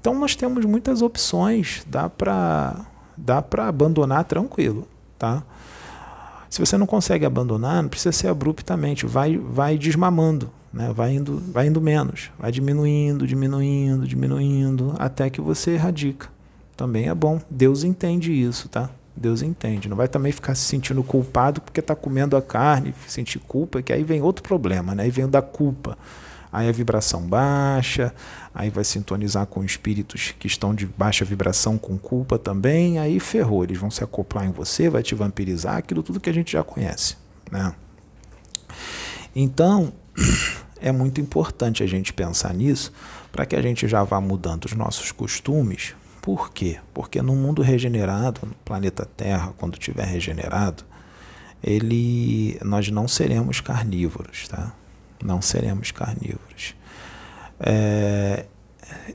Então 0.00 0.18
nós 0.18 0.34
temos 0.34 0.64
muitas 0.64 1.02
opções. 1.02 1.82
Dá 1.86 2.08
para 2.08 2.86
dá 3.16 3.42
para 3.42 3.68
abandonar 3.68 4.24
tranquilo, 4.24 4.88
tá? 5.18 5.42
Se 6.50 6.60
você 6.60 6.76
não 6.76 6.86
consegue 6.86 7.24
abandonar, 7.24 7.82
não 7.82 7.88
precisa 7.88 8.12
ser 8.12 8.28
abruptamente, 8.28 9.06
vai, 9.06 9.38
vai 9.38 9.78
desmamando, 9.78 10.50
né? 10.72 10.92
vai, 10.92 11.14
indo, 11.14 11.42
vai 11.52 11.68
indo 11.68 11.80
menos, 11.80 12.30
vai 12.38 12.50
diminuindo, 12.52 13.26
diminuindo, 13.26 14.06
diminuindo, 14.06 14.94
até 14.98 15.30
que 15.30 15.40
você 15.40 15.70
erradica 15.72 16.28
também 16.80 17.10
é 17.10 17.14
bom. 17.14 17.38
Deus 17.50 17.84
entende 17.84 18.32
isso, 18.32 18.66
tá? 18.66 18.88
Deus 19.14 19.42
entende. 19.42 19.86
Não 19.86 19.98
vai 19.98 20.08
também 20.08 20.32
ficar 20.32 20.54
se 20.54 20.62
sentindo 20.62 21.02
culpado 21.02 21.60
porque 21.60 21.78
está 21.78 21.94
comendo 21.94 22.38
a 22.38 22.40
carne, 22.40 22.94
sentir 23.06 23.38
culpa, 23.38 23.82
que 23.82 23.92
aí 23.92 24.02
vem 24.02 24.22
outro 24.22 24.42
problema, 24.42 24.94
né? 24.94 25.02
Aí 25.02 25.10
vem 25.10 25.26
o 25.26 25.28
da 25.28 25.42
culpa. 25.42 25.98
Aí 26.52 26.68
a 26.68 26.72
vibração 26.72 27.22
baixa, 27.22 28.12
aí 28.52 28.70
vai 28.70 28.82
sintonizar 28.82 29.46
com 29.46 29.62
espíritos 29.62 30.34
que 30.38 30.46
estão 30.46 30.74
de 30.74 30.86
baixa 30.86 31.24
vibração 31.24 31.78
com 31.78 31.96
culpa 31.96 32.38
também, 32.38 32.98
aí 32.98 33.20
ferrou, 33.20 33.62
eles 33.62 33.78
vão 33.78 33.90
se 33.90 34.02
acoplar 34.02 34.44
em 34.44 34.50
você, 34.50 34.90
vai 34.90 35.02
te 35.02 35.14
vampirizar, 35.14 35.76
aquilo 35.76 36.02
tudo 36.02 36.18
que 36.18 36.28
a 36.28 36.34
gente 36.34 36.52
já 36.52 36.64
conhece, 36.64 37.16
né? 37.50 37.72
Então, 39.34 39.92
é 40.80 40.90
muito 40.90 41.20
importante 41.20 41.82
a 41.84 41.86
gente 41.86 42.12
pensar 42.12 42.52
nisso 42.52 42.92
para 43.30 43.46
que 43.46 43.54
a 43.54 43.62
gente 43.62 43.86
já 43.86 44.02
vá 44.02 44.20
mudando 44.20 44.64
os 44.64 44.72
nossos 44.72 45.12
costumes, 45.12 45.94
por 46.20 46.52
quê? 46.52 46.78
Porque 46.92 47.22
no 47.22 47.34
mundo 47.34 47.62
regenerado, 47.62 48.40
no 48.44 48.54
planeta 48.64 49.06
Terra, 49.16 49.54
quando 49.56 49.78
tiver 49.78 50.04
regenerado, 50.04 50.84
ele, 51.62 52.58
nós 52.62 52.90
não 52.90 53.08
seremos 53.08 53.60
carnívoros, 53.60 54.48
tá? 54.48 54.74
Não 55.22 55.40
seremos 55.42 55.90
carnívoros. 55.90 56.74
É, 57.58 58.46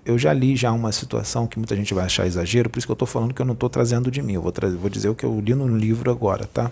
eu 0.05 0.17
já 0.17 0.31
li 0.33 0.55
já 0.55 0.71
uma 0.71 0.91
situação 0.91 1.47
que 1.47 1.57
muita 1.57 1.75
gente 1.75 1.93
vai 1.93 2.05
achar 2.05 2.27
exagero, 2.27 2.69
por 2.69 2.77
isso 2.77 2.87
que 2.87 2.91
eu 2.91 2.95
estou 2.95 3.07
falando 3.07 3.33
que 3.33 3.41
eu 3.41 3.45
não 3.45 3.53
estou 3.53 3.69
trazendo 3.69 4.11
de 4.11 4.21
mim. 4.21 4.33
Eu 4.33 4.41
vou, 4.41 4.51
trazer, 4.51 4.77
vou 4.77 4.89
dizer 4.89 5.09
o 5.09 5.15
que 5.15 5.25
eu 5.25 5.39
li 5.39 5.53
no 5.53 5.67
livro 5.77 6.11
agora, 6.11 6.45
tá? 6.45 6.71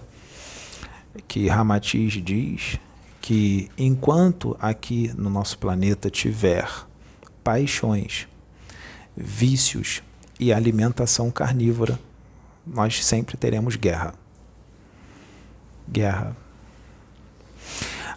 Que 1.27 1.47
Ramatiz 1.47 2.13
diz 2.13 2.79
que 3.21 3.69
enquanto 3.77 4.55
aqui 4.59 5.11
no 5.17 5.29
nosso 5.29 5.57
planeta 5.57 6.09
tiver 6.09 6.67
paixões, 7.43 8.27
vícios, 9.15 10.01
e 10.39 10.51
alimentação 10.51 11.31
carnívora, 11.31 11.99
nós 12.65 13.03
sempre 13.05 13.37
teremos 13.37 13.75
guerra. 13.75 14.13
Guerra. 15.89 16.35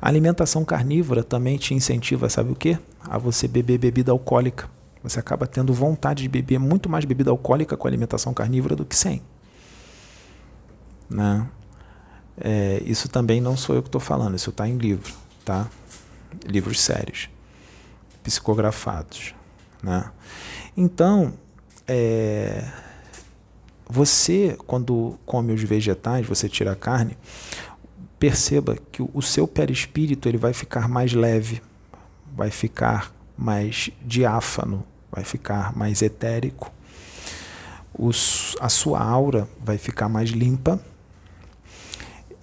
A 0.00 0.08
alimentação 0.08 0.64
carnívora 0.64 1.22
também 1.22 1.56
te 1.56 1.74
incentiva, 1.74 2.28
sabe 2.28 2.52
o 2.52 2.54
quê? 2.54 2.78
A 3.00 3.18
você 3.18 3.48
beber 3.48 3.78
bebida 3.78 4.12
alcoólica. 4.12 4.68
Você 5.02 5.20
acaba 5.20 5.46
tendo 5.46 5.72
vontade 5.72 6.22
de 6.22 6.28
beber 6.28 6.58
muito 6.58 6.88
mais 6.88 7.04
bebida 7.04 7.30
alcoólica 7.30 7.76
com 7.76 7.86
alimentação 7.86 8.34
carnívora 8.34 8.74
do 8.74 8.84
que 8.84 8.96
sem. 8.96 9.22
Né? 11.08 11.46
É, 12.38 12.82
isso 12.84 13.08
também 13.08 13.40
não 13.40 13.56
sou 13.56 13.76
eu 13.76 13.82
que 13.82 13.88
estou 13.88 14.00
falando, 14.00 14.34
isso 14.34 14.50
está 14.50 14.68
em 14.68 14.76
livro, 14.76 15.12
tá? 15.44 15.68
Livros 16.44 16.80
sérios, 16.80 17.30
psicografados. 18.22 19.34
Né? 19.82 20.10
Então, 20.76 21.34
é, 21.86 22.68
você, 23.88 24.56
quando 24.66 25.18
come 25.24 25.52
os 25.52 25.62
vegetais, 25.62 26.26
você 26.26 26.48
tira 26.48 26.72
a 26.72 26.76
carne, 26.76 27.16
perceba 28.18 28.76
que 28.90 29.02
o 29.02 29.22
seu 29.22 29.46
perispírito 29.46 30.28
ele 30.28 30.38
vai 30.38 30.52
ficar 30.52 30.88
mais 30.88 31.12
leve, 31.12 31.62
vai 32.34 32.50
ficar 32.50 33.12
mais 33.36 33.90
diáfano, 34.02 34.84
vai 35.10 35.24
ficar 35.24 35.76
mais 35.76 36.02
etérico, 36.02 36.72
os, 37.92 38.56
a 38.60 38.68
sua 38.68 39.02
aura 39.02 39.48
vai 39.58 39.78
ficar 39.78 40.08
mais 40.08 40.30
limpa. 40.30 40.80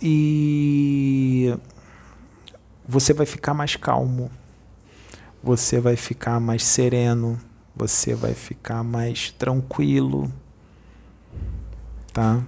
E 0.01 1.57
você 2.85 3.13
vai 3.13 3.25
ficar 3.25 3.53
mais 3.53 3.75
calmo, 3.75 4.29
você 5.41 5.79
vai 5.79 5.95
ficar 5.95 6.39
mais 6.39 6.63
sereno. 6.63 7.39
Você 7.75 8.13
vai 8.13 8.35
ficar 8.35 8.83
mais 8.83 9.31
tranquilo, 9.31 10.31
tá? 12.13 12.43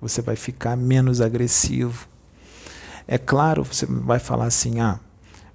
Você 0.00 0.20
vai 0.22 0.36
ficar 0.36 0.76
menos 0.76 1.20
agressivo. 1.20 2.06
É 3.08 3.18
claro, 3.18 3.64
você 3.64 3.86
vai 3.86 4.18
falar 4.18 4.46
assim: 4.46 4.80
"Ah, 4.80 4.98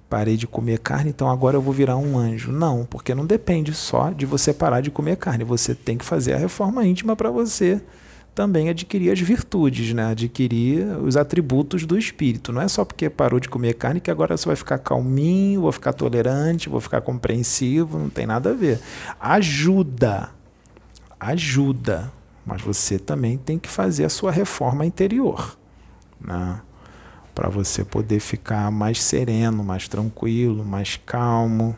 parei 0.08 0.36
de 0.36 0.46
comer 0.46 0.78
carne, 0.78 1.10
então 1.10 1.30
agora 1.30 1.56
eu 1.56 1.62
vou 1.62 1.72
virar 1.72 1.96
um 1.96 2.18
anjo". 2.18 2.50
Não, 2.52 2.84
porque 2.84 3.14
não 3.14 3.26
depende 3.26 3.72
só 3.74 4.10
de 4.10 4.26
você 4.26 4.52
parar 4.52 4.80
de 4.80 4.90
comer 4.90 5.16
carne, 5.16 5.44
você 5.44 5.74
tem 5.74 5.98
que 5.98 6.04
fazer 6.04 6.34
a 6.34 6.38
reforma 6.38 6.86
íntima 6.86 7.14
para 7.16 7.30
você 7.30 7.80
também 8.34 8.68
adquirir 8.68 9.10
as 9.10 9.20
virtudes, 9.20 9.92
né? 9.92 10.06
adquirir 10.06 10.86
os 11.02 11.16
atributos 11.16 11.84
do 11.84 11.98
espírito. 11.98 12.52
Não 12.52 12.62
é 12.62 12.68
só 12.68 12.84
porque 12.84 13.10
parou 13.10 13.38
de 13.38 13.48
comer 13.48 13.74
carne 13.74 14.00
que 14.00 14.10
agora 14.10 14.36
você 14.36 14.46
vai 14.46 14.56
ficar 14.56 14.78
calminho, 14.78 15.62
vou 15.62 15.72
ficar 15.72 15.92
tolerante, 15.92 16.68
vou 16.68 16.80
ficar 16.80 17.00
compreensivo, 17.02 17.98
não 17.98 18.08
tem 18.08 18.26
nada 18.26 18.50
a 18.50 18.54
ver. 18.54 18.80
Ajuda, 19.20 20.30
ajuda, 21.20 22.10
mas 22.44 22.60
você 22.62 22.98
também 22.98 23.38
tem 23.38 23.58
que 23.58 23.68
fazer 23.68 24.04
a 24.04 24.08
sua 24.08 24.32
reforma 24.32 24.84
interior, 24.84 25.56
né? 26.20 26.60
para 27.34 27.48
você 27.48 27.84
poder 27.84 28.20
ficar 28.20 28.70
mais 28.70 29.02
sereno, 29.02 29.64
mais 29.64 29.88
tranquilo, 29.88 30.64
mais 30.64 31.00
calmo. 31.06 31.74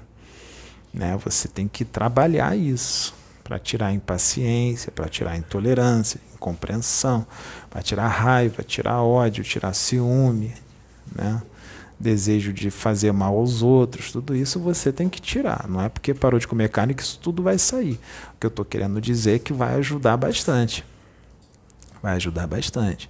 Né? 0.93 1.17
Você 1.25 1.49
tem 1.49 1.69
que 1.69 1.85
trabalhar 1.85 2.57
isso 2.57 3.15
para 3.43 3.59
tirar 3.59 3.93
impaciência, 3.93 4.91
para 4.91 5.09
tirar 5.09 5.37
intolerância, 5.37 6.19
incompreensão, 6.35 7.27
para 7.71 7.83
tirar 7.83 8.09
raiva, 8.09 8.63
tirar 8.63 9.03
ódio, 9.03 9.45
tirar 9.45 9.75
ciúme, 9.75 10.55
né? 11.15 11.43
Desejo 11.99 12.53
de 12.53 12.71
fazer 12.71 13.13
mal 13.13 13.37
aos 13.37 13.63
outros, 13.63 14.13
tudo 14.13 14.35
isso 14.35 14.59
você 14.59 14.93
tem 14.93 15.09
que 15.09 15.21
tirar. 15.21 15.67
Não 15.69 15.81
é 15.81 15.89
porque 15.89 16.13
parou 16.13 16.39
de 16.39 16.47
comer 16.47 16.69
carne 16.69 16.95
que 16.95 17.03
isso 17.03 17.19
tudo 17.19 17.43
vai 17.43 17.59
sair. 17.59 17.99
O 18.35 18.41
que 18.41 18.47
eu 18.47 18.49
estou 18.49 18.65
querendo 18.65 19.01
dizer 19.01 19.37
é 19.37 19.39
que 19.39 19.53
vai 19.53 19.75
ajudar 19.77 20.17
bastante. 20.17 20.85
Vai 22.03 22.17
ajudar 22.17 22.47
bastante. 22.47 23.09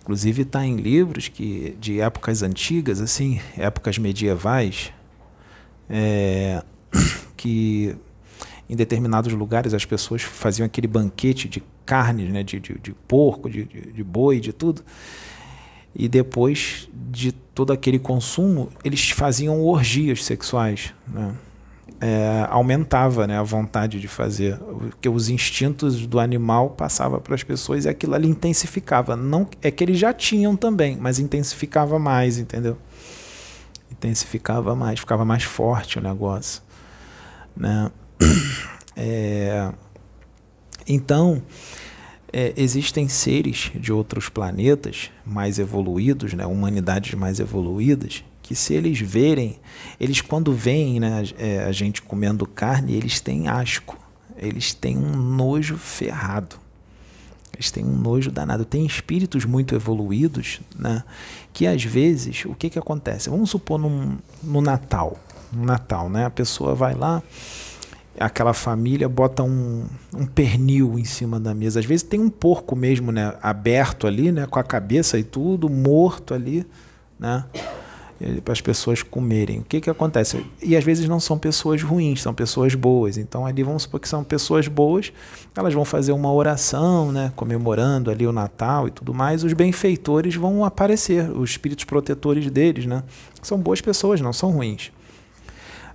Inclusive 0.00 0.42
está 0.42 0.64
em 0.64 0.76
livros 0.76 1.28
que 1.28 1.76
de 1.80 2.00
épocas 2.00 2.42
antigas, 2.42 3.00
assim, 3.00 3.40
épocas 3.56 3.98
medievais, 3.98 4.92
é, 5.90 6.62
que 7.36 7.96
em 8.68 8.76
determinados 8.76 9.32
lugares 9.32 9.74
as 9.74 9.84
pessoas 9.84 10.22
faziam 10.22 10.66
aquele 10.66 10.86
banquete 10.86 11.48
de 11.48 11.62
carne, 11.84 12.24
né, 12.24 12.42
de, 12.42 12.58
de, 12.58 12.78
de 12.78 12.92
porco, 12.92 13.48
de, 13.48 13.64
de, 13.64 13.92
de 13.92 14.04
boi, 14.04 14.40
de 14.40 14.52
tudo. 14.52 14.84
E 15.98 16.08
depois 16.08 16.88
de 16.92 17.32
todo 17.32 17.72
aquele 17.72 17.98
consumo, 17.98 18.68
eles 18.84 19.10
faziam 19.10 19.62
orgias 19.64 20.22
sexuais. 20.24 20.92
Né? 21.08 21.34
É, 21.98 22.46
aumentava 22.50 23.26
né, 23.26 23.38
a 23.38 23.42
vontade 23.42 23.98
de 23.98 24.06
fazer, 24.06 24.58
porque 24.58 25.08
os 25.08 25.30
instintos 25.30 26.06
do 26.06 26.20
animal 26.20 26.70
passavam 26.70 27.18
para 27.18 27.34
as 27.34 27.42
pessoas 27.42 27.86
e 27.86 27.88
aquilo 27.88 28.14
ali 28.14 28.28
intensificava. 28.28 29.16
Não 29.16 29.48
é 29.62 29.70
que 29.70 29.82
eles 29.82 29.98
já 29.98 30.12
tinham 30.12 30.54
também, 30.54 30.98
mas 31.00 31.18
intensificava 31.18 31.98
mais, 31.98 32.36
entendeu? 32.36 32.76
Intensificava 33.90 34.74
mais, 34.76 35.00
ficava 35.00 35.24
mais 35.24 35.44
forte 35.44 35.98
o 35.98 36.02
negócio, 36.02 36.62
né? 37.56 37.90
É, 38.98 39.74
então, 40.88 41.42
é, 42.38 42.52
existem 42.54 43.08
seres 43.08 43.72
de 43.74 43.90
outros 43.90 44.28
planetas 44.28 45.10
mais 45.24 45.58
evoluídos, 45.58 46.34
né, 46.34 46.44
humanidades 46.44 47.14
mais 47.14 47.40
evoluídas, 47.40 48.22
que 48.42 48.54
se 48.54 48.74
eles 48.74 49.00
verem, 49.00 49.58
eles 49.98 50.20
quando 50.20 50.52
veem 50.52 51.00
né, 51.00 51.24
é, 51.38 51.64
a 51.64 51.72
gente 51.72 52.02
comendo 52.02 52.46
carne, 52.46 52.92
eles 52.92 53.20
têm 53.20 53.48
asco, 53.48 53.98
eles 54.36 54.74
têm 54.74 54.98
um 54.98 55.16
nojo 55.16 55.78
ferrado. 55.78 56.56
Eles 57.54 57.70
têm 57.70 57.86
um 57.86 57.96
nojo 57.96 58.30
danado. 58.30 58.66
Tem 58.66 58.84
espíritos 58.84 59.46
muito 59.46 59.74
evoluídos, 59.74 60.60
né? 60.78 61.02
Que 61.54 61.66
às 61.66 61.82
vezes, 61.82 62.44
o 62.44 62.54
que 62.54 62.68
que 62.68 62.78
acontece? 62.78 63.30
Vamos 63.30 63.48
supor 63.48 63.80
no 63.80 64.60
Natal, 64.60 65.18
Natal, 65.50 66.10
né? 66.10 66.26
A 66.26 66.30
pessoa 66.30 66.74
vai 66.74 66.94
lá, 66.94 67.22
aquela 68.18 68.52
família 68.52 69.08
bota 69.08 69.42
um, 69.42 69.86
um 70.14 70.26
pernil 70.26 70.98
em 70.98 71.04
cima 71.04 71.38
da 71.38 71.54
mesa. 71.54 71.80
Às 71.80 71.86
vezes 71.86 72.02
tem 72.02 72.20
um 72.20 72.30
porco 72.30 72.74
mesmo, 72.74 73.12
né? 73.12 73.34
Aberto 73.42 74.06
ali, 74.06 74.32
né? 74.32 74.46
Com 74.46 74.58
a 74.58 74.64
cabeça 74.64 75.18
e 75.18 75.24
tudo, 75.24 75.68
morto 75.68 76.34
ali, 76.34 76.66
né? 77.18 77.44
para 78.42 78.52
as 78.52 78.60
pessoas 78.60 79.02
comerem. 79.02 79.60
O 79.60 79.64
que, 79.64 79.80
que 79.80 79.90
acontece? 79.90 80.44
E 80.62 80.74
às 80.76 80.82
vezes 80.82 81.08
não 81.08 81.20
são 81.20 81.38
pessoas 81.38 81.82
ruins, 81.82 82.22
são 82.22 82.32
pessoas 82.32 82.74
boas. 82.74 83.18
Então 83.18 83.44
ali 83.44 83.62
vamos 83.62 83.82
supor 83.82 84.00
que 84.00 84.08
são 84.08 84.24
pessoas 84.24 84.68
boas, 84.68 85.12
elas 85.54 85.74
vão 85.74 85.84
fazer 85.84 86.12
uma 86.12 86.32
oração, 86.32 87.12
né, 87.12 87.32
comemorando 87.36 88.10
ali 88.10 88.26
o 88.26 88.32
Natal 88.32 88.88
e 88.88 88.90
tudo 88.90 89.12
mais. 89.12 89.44
Os 89.44 89.52
benfeitores 89.52 90.34
vão 90.34 90.64
aparecer, 90.64 91.30
os 91.30 91.50
espíritos 91.50 91.84
protetores 91.84 92.50
deles, 92.50 92.86
né? 92.86 93.02
São 93.42 93.58
boas 93.58 93.80
pessoas, 93.80 94.20
não 94.20 94.32
são 94.32 94.50
ruins. 94.50 94.90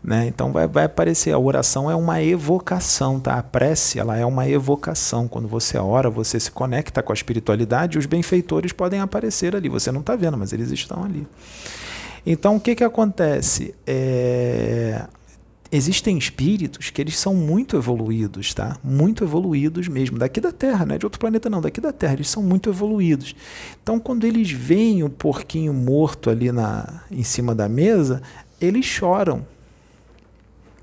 Né? 0.03 0.27
Então 0.27 0.51
vai, 0.51 0.67
vai 0.67 0.85
aparecer. 0.85 1.31
A 1.31 1.37
oração 1.37 1.89
é 1.89 1.95
uma 1.95 2.21
evocação, 2.21 3.19
tá? 3.19 3.35
A 3.35 3.43
prece 3.43 3.99
ela 3.99 4.17
é 4.17 4.25
uma 4.25 4.49
evocação. 4.49 5.27
Quando 5.27 5.47
você 5.47 5.77
ora, 5.77 6.09
você 6.09 6.39
se 6.39 6.49
conecta 6.49 7.03
com 7.03 7.11
a 7.11 7.15
espiritualidade. 7.15 7.97
Os 7.97 8.05
benfeitores 8.05 8.73
podem 8.73 8.99
aparecer 8.99 9.55
ali. 9.55 9.69
Você 9.69 9.91
não 9.91 10.01
está 10.01 10.15
vendo, 10.15 10.37
mas 10.37 10.53
eles 10.53 10.71
estão 10.71 11.03
ali. 11.03 11.27
Então, 12.25 12.55
o 12.55 12.59
que, 12.59 12.75
que 12.75 12.83
acontece? 12.83 13.73
É, 13.85 15.05
existem 15.71 16.17
espíritos 16.17 16.89
que 16.89 17.01
eles 17.01 17.17
são 17.17 17.33
muito 17.33 17.77
evoluídos, 17.77 18.53
tá? 18.53 18.77
Muito 18.83 19.23
evoluídos 19.23 19.87
mesmo, 19.87 20.19
daqui 20.19 20.41
da 20.41 20.51
Terra, 20.51 20.85
não 20.85 20.95
é 20.95 20.97
de 20.97 21.05
outro 21.05 21.19
planeta 21.19 21.49
não, 21.49 21.61
daqui 21.61 21.79
da 21.79 21.93
Terra, 21.93 22.13
eles 22.13 22.29
são 22.29 22.43
muito 22.43 22.69
evoluídos. 22.69 23.35
Então, 23.81 23.99
quando 23.99 24.25
eles 24.25 24.51
veem 24.51 25.03
o 25.03 25.09
porquinho 25.09 25.73
morto 25.73 26.29
ali 26.29 26.51
na, 26.51 27.01
em 27.09 27.23
cima 27.23 27.55
da 27.55 27.69
mesa, 27.69 28.21
eles 28.59 28.85
choram. 28.85 29.45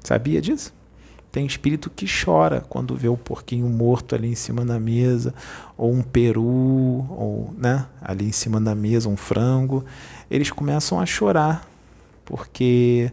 Sabia 0.02 0.40
disso? 0.40 0.72
Tem 1.30 1.44
espírito 1.44 1.90
que 1.90 2.06
chora 2.06 2.64
quando 2.68 2.96
vê 2.96 3.08
o 3.08 3.16
porquinho 3.16 3.68
morto 3.68 4.14
ali 4.14 4.28
em 4.28 4.34
cima 4.34 4.64
da 4.64 4.80
mesa, 4.80 5.34
ou 5.76 5.92
um 5.92 6.02
peru, 6.02 6.42
ou 6.42 7.54
né, 7.56 7.86
ali 8.00 8.26
em 8.26 8.32
cima 8.32 8.60
da 8.60 8.74
mesa, 8.74 9.08
um 9.08 9.16
frango. 9.16 9.84
Eles 10.30 10.50
começam 10.50 10.98
a 10.98 11.04
chorar, 11.04 11.68
porque 12.24 13.12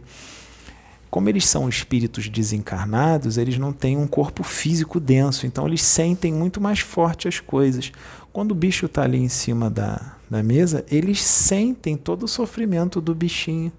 como 1.10 1.28
eles 1.28 1.46
são 1.46 1.68
espíritos 1.68 2.28
desencarnados, 2.28 3.38
eles 3.38 3.58
não 3.58 3.72
têm 3.72 3.96
um 3.96 4.06
corpo 4.06 4.42
físico 4.42 4.98
denso, 4.98 5.46
então 5.46 5.66
eles 5.66 5.82
sentem 5.82 6.32
muito 6.32 6.60
mais 6.60 6.80
forte 6.80 7.28
as 7.28 7.38
coisas. 7.38 7.92
Quando 8.32 8.52
o 8.52 8.54
bicho 8.54 8.86
está 8.86 9.02
ali 9.02 9.18
em 9.18 9.28
cima 9.28 9.70
da, 9.70 10.16
da 10.28 10.42
mesa, 10.42 10.84
eles 10.90 11.22
sentem 11.22 11.96
todo 11.96 12.24
o 12.24 12.28
sofrimento 12.28 13.00
do 13.00 13.14
bichinho 13.14 13.72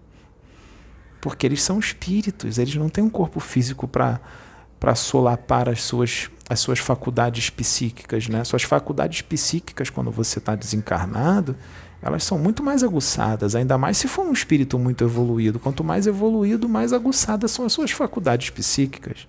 porque 1.22 1.46
eles 1.46 1.62
são 1.62 1.80
espíritos, 1.80 2.58
eles 2.58 2.76
não 2.76 2.90
têm 2.90 3.04
um 3.04 3.10
corpo 3.10 3.40
físico 3.40 3.88
para 3.88 4.96
solapar 4.96 5.70
as 5.70 5.82
suas, 5.84 6.30
as 6.50 6.60
suas 6.60 6.80
faculdades 6.80 7.50
psíquicas, 7.50 8.28
né? 8.28 8.44
Suas 8.44 8.64
faculdades 8.64 9.22
psíquicas, 9.22 9.90
quando 9.90 10.12
você 10.12 10.40
está 10.40 10.56
desencarnado, 10.56 11.56
elas 12.02 12.24
são 12.24 12.38
muito 12.38 12.64
mais 12.64 12.84
aguçadas, 12.84 13.56
ainda 13.56 13.78
mais 13.78 13.98
se 13.98 14.08
for 14.08 14.26
um 14.26 14.32
espírito 14.32 14.78
muito 14.78 15.04
evoluído. 15.04 15.60
Quanto 15.60 15.84
mais 15.84 16.06
evoluído, 16.06 16.70
mais 16.70 16.94
aguçadas 16.94 17.52
são 17.52 17.66
as 17.66 17.74
suas 17.74 17.92
faculdades 17.92 18.50
psíquicas. 18.52 19.28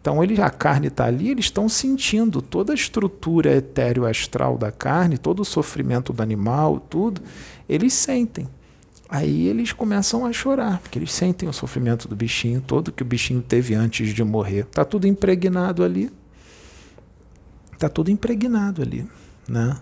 Então, 0.00 0.22
ele, 0.22 0.40
a 0.40 0.50
carne 0.50 0.88
está 0.88 1.04
ali, 1.04 1.30
eles 1.30 1.46
estão 1.46 1.68
sentindo 1.68 2.42
toda 2.42 2.72
a 2.72 2.74
estrutura 2.74 3.54
etéreo 3.54 4.06
astral 4.06 4.58
da 4.58 4.72
carne, 4.72 5.18
todo 5.18 5.40
o 5.40 5.44
sofrimento 5.44 6.12
do 6.12 6.22
animal, 6.22 6.80
tudo, 6.80 7.22
eles 7.68 7.92
sentem. 7.92 8.48
Aí 9.10 9.48
eles 9.48 9.72
começam 9.72 10.24
a 10.24 10.32
chorar, 10.32 10.78
porque 10.78 10.96
eles 10.96 11.12
sentem 11.12 11.48
o 11.48 11.52
sofrimento 11.52 12.06
do 12.06 12.14
bichinho 12.14 12.60
todo 12.60 12.92
que 12.92 13.02
o 13.02 13.06
bichinho 13.06 13.42
teve 13.42 13.74
antes 13.74 14.14
de 14.14 14.22
morrer. 14.22 14.66
Tá 14.66 14.84
tudo 14.84 15.04
impregnado 15.04 15.82
ali. 15.82 16.12
Tá 17.76 17.88
tudo 17.88 18.10
impregnado 18.10 18.82
ali, 18.82 19.04
né? 19.48 19.76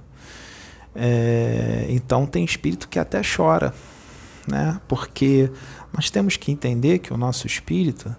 É, 0.95 1.87
então 1.91 2.25
tem 2.25 2.43
espírito 2.43 2.89
que 2.89 2.99
até 2.99 3.21
chora, 3.21 3.75
né? 4.47 4.81
Porque 4.89 5.51
nós 5.93 6.09
temos 6.09 6.39
que 6.39 6.51
entender 6.51 7.01
que 7.01 7.13
o 7.13 7.17
nosso 7.19 7.47
espírito 7.47 8.17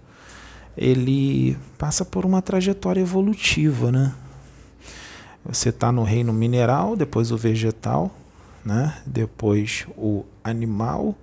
ele 0.77 1.57
passa 1.77 2.05
por 2.05 2.23
uma 2.23 2.41
trajetória 2.41 3.01
evolutiva, 3.01 3.91
né? 3.91 4.13
Você 5.43 5.69
está 5.69 5.91
no 5.91 6.03
reino 6.03 6.31
mineral, 6.31 6.95
depois 6.95 7.31
o 7.31 7.37
vegetal, 7.37 8.15
né? 8.63 8.95
depois 9.05 9.85
o 9.97 10.25
animal, 10.43 11.15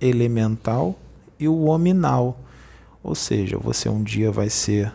elemental 0.00 0.98
e 1.38 1.48
o 1.48 1.66
hominal. 1.66 2.38
Ou 3.02 3.14
seja, 3.14 3.58
você 3.58 3.88
um 3.88 4.02
dia 4.02 4.30
vai 4.30 4.50
ser 4.50 4.92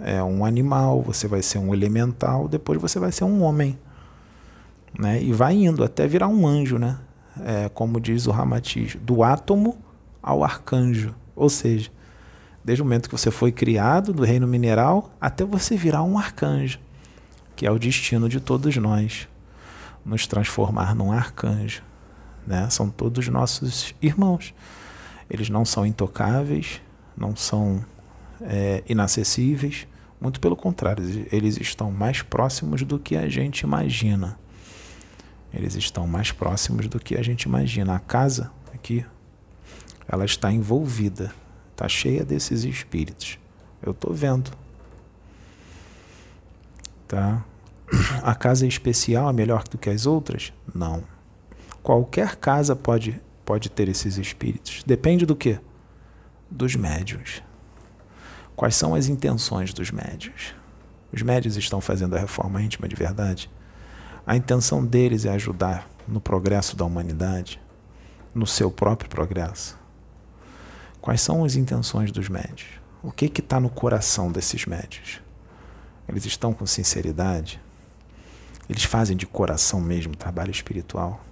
é, 0.00 0.22
um 0.22 0.44
animal, 0.44 1.02
você 1.02 1.26
vai 1.26 1.42
ser 1.42 1.58
um 1.58 1.72
elemental, 1.72 2.48
depois 2.48 2.80
você 2.80 2.98
vai 2.98 3.12
ser 3.12 3.24
um 3.24 3.42
homem. 3.42 3.78
Né? 4.98 5.22
E 5.22 5.32
vai 5.32 5.54
indo 5.54 5.82
até 5.84 6.06
virar 6.06 6.28
um 6.28 6.46
anjo, 6.46 6.78
né? 6.78 6.98
É, 7.44 7.68
como 7.68 8.00
diz 8.00 8.26
o 8.26 8.30
Ramatiz, 8.30 8.96
do 8.96 9.22
átomo 9.22 9.76
ao 10.22 10.42
arcanjo. 10.42 11.14
Ou 11.34 11.50
seja, 11.50 11.90
desde 12.64 12.82
o 12.82 12.84
momento 12.84 13.08
que 13.08 13.16
você 13.16 13.30
foi 13.30 13.52
criado 13.52 14.12
do 14.12 14.24
reino 14.24 14.46
mineral 14.46 15.10
até 15.20 15.44
você 15.44 15.76
virar 15.76 16.02
um 16.02 16.18
arcanjo, 16.18 16.78
que 17.54 17.66
é 17.66 17.70
o 17.70 17.78
destino 17.78 18.26
de 18.28 18.40
todos 18.40 18.74
nós 18.76 19.28
nos 20.06 20.26
transformar 20.26 20.94
num 20.94 21.12
arcanjo. 21.12 21.82
Né? 22.46 22.70
São 22.70 22.88
todos 22.88 23.26
nossos 23.28 23.94
irmãos. 24.00 24.54
Eles 25.28 25.50
não 25.50 25.64
são 25.64 25.84
intocáveis, 25.84 26.80
não 27.16 27.34
são 27.34 27.84
é, 28.40 28.84
inacessíveis, 28.88 29.88
muito 30.20 30.40
pelo 30.40 30.56
contrário, 30.56 31.04
eles 31.30 31.58
estão 31.58 31.90
mais 31.90 32.22
próximos 32.22 32.82
do 32.82 32.98
que 32.98 33.16
a 33.16 33.28
gente 33.28 33.60
imagina. 33.60 34.38
Eles 35.52 35.74
estão 35.74 36.06
mais 36.06 36.32
próximos 36.32 36.88
do 36.88 36.98
que 36.98 37.16
a 37.16 37.22
gente 37.22 37.42
imagina. 37.42 37.94
A 37.94 37.98
casa 37.98 38.50
aqui, 38.74 39.04
ela 40.08 40.24
está 40.24 40.50
envolvida, 40.50 41.32
está 41.72 41.88
cheia 41.88 42.24
desses 42.24 42.64
espíritos. 42.64 43.38
Eu 43.82 43.92
estou 43.92 44.12
vendo. 44.12 44.50
Tá? 47.06 47.44
A 48.22 48.34
casa 48.34 48.64
é 48.64 48.68
especial 48.68 49.28
é 49.28 49.32
melhor 49.32 49.64
do 49.64 49.78
que 49.78 49.88
as 49.88 50.06
outras? 50.06 50.52
Não. 50.74 51.04
Qualquer 51.82 52.36
casa 52.36 52.74
pode, 52.74 53.20
pode 53.44 53.70
ter 53.70 53.88
esses 53.88 54.18
espíritos. 54.18 54.82
Depende 54.84 55.24
do 55.24 55.36
que? 55.36 55.58
Dos 56.50 56.74
médios. 56.74 57.42
Quais 58.56 58.74
são 58.74 58.94
as 58.94 59.08
intenções 59.08 59.72
dos 59.72 59.90
médios? 59.90 60.54
Os 61.12 61.22
médios 61.22 61.56
estão 61.56 61.80
fazendo 61.80 62.16
a 62.16 62.18
reforma 62.18 62.60
íntima 62.62 62.88
de 62.88 62.96
verdade? 62.96 63.50
A 64.26 64.36
intenção 64.36 64.84
deles 64.84 65.24
é 65.24 65.30
ajudar 65.30 65.88
no 66.08 66.20
progresso 66.20 66.76
da 66.76 66.84
humanidade, 66.84 67.60
no 68.34 68.46
seu 68.46 68.70
próprio 68.70 69.08
progresso. 69.08 69.78
Quais 71.00 71.20
são 71.20 71.44
as 71.44 71.54
intenções 71.54 72.10
dos 72.10 72.28
médios? 72.28 72.68
O 73.02 73.12
que 73.12 73.26
está 73.26 73.60
no 73.60 73.70
coração 73.70 74.32
desses 74.32 74.66
médios? 74.66 75.20
Eles 76.08 76.24
estão 76.24 76.52
com 76.52 76.66
sinceridade? 76.66 77.60
Eles 78.68 78.84
fazem 78.84 79.16
de 79.16 79.26
coração 79.26 79.80
mesmo 79.80 80.16
trabalho 80.16 80.50
espiritual. 80.50 81.24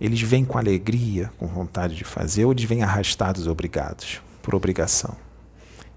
Eles 0.00 0.20
vêm 0.20 0.44
com 0.44 0.58
alegria, 0.58 1.30
com 1.38 1.46
vontade 1.46 1.94
de 1.94 2.04
fazer, 2.04 2.44
ou 2.44 2.52
eles 2.52 2.64
vêm 2.64 2.82
arrastados, 2.82 3.46
obrigados, 3.46 4.20
por 4.42 4.54
obrigação. 4.54 5.14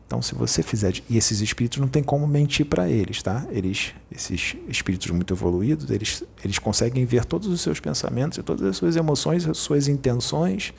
Então, 0.06 0.22
se 0.22 0.36
você 0.36 0.62
fizer. 0.62 0.94
E 1.10 1.18
esses 1.18 1.42
espíritos 1.42 1.80
não 1.80 1.88
tem 1.88 2.04
como 2.04 2.28
mentir 2.28 2.66
para 2.66 2.88
eles, 2.88 3.24
tá? 3.24 3.46
Eles, 3.50 3.96
esses 4.12 4.56
espíritos 4.68 5.10
muito 5.10 5.34
evoluídos, 5.34 5.90
eles, 5.90 6.24
eles 6.44 6.60
conseguem 6.60 7.04
ver 7.06 7.26
todos 7.26 7.48
os 7.48 7.62
seus 7.62 7.80
pensamentos 7.80 8.38
e 8.38 8.44
todas 8.44 8.68
as 8.68 8.78
suas 8.78 8.96
emoções, 8.96 9.48
as 9.48 9.58
suas 9.58 9.88
intenções. 9.88 10.72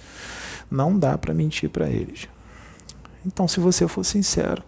Não 0.71 0.97
dá 0.97 1.19
para 1.19 1.35
mentir 1.35 1.69
para 1.69 1.91
eles. 1.91 2.29
Então, 3.27 3.49
se 3.49 3.59
você 3.59 3.89
for 3.89 4.05
sincero, 4.05 4.63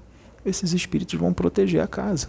esses 0.44 0.72
espíritos 0.72 1.18
vão 1.18 1.32
proteger 1.32 1.80
a 1.80 1.86
casa. 1.86 2.28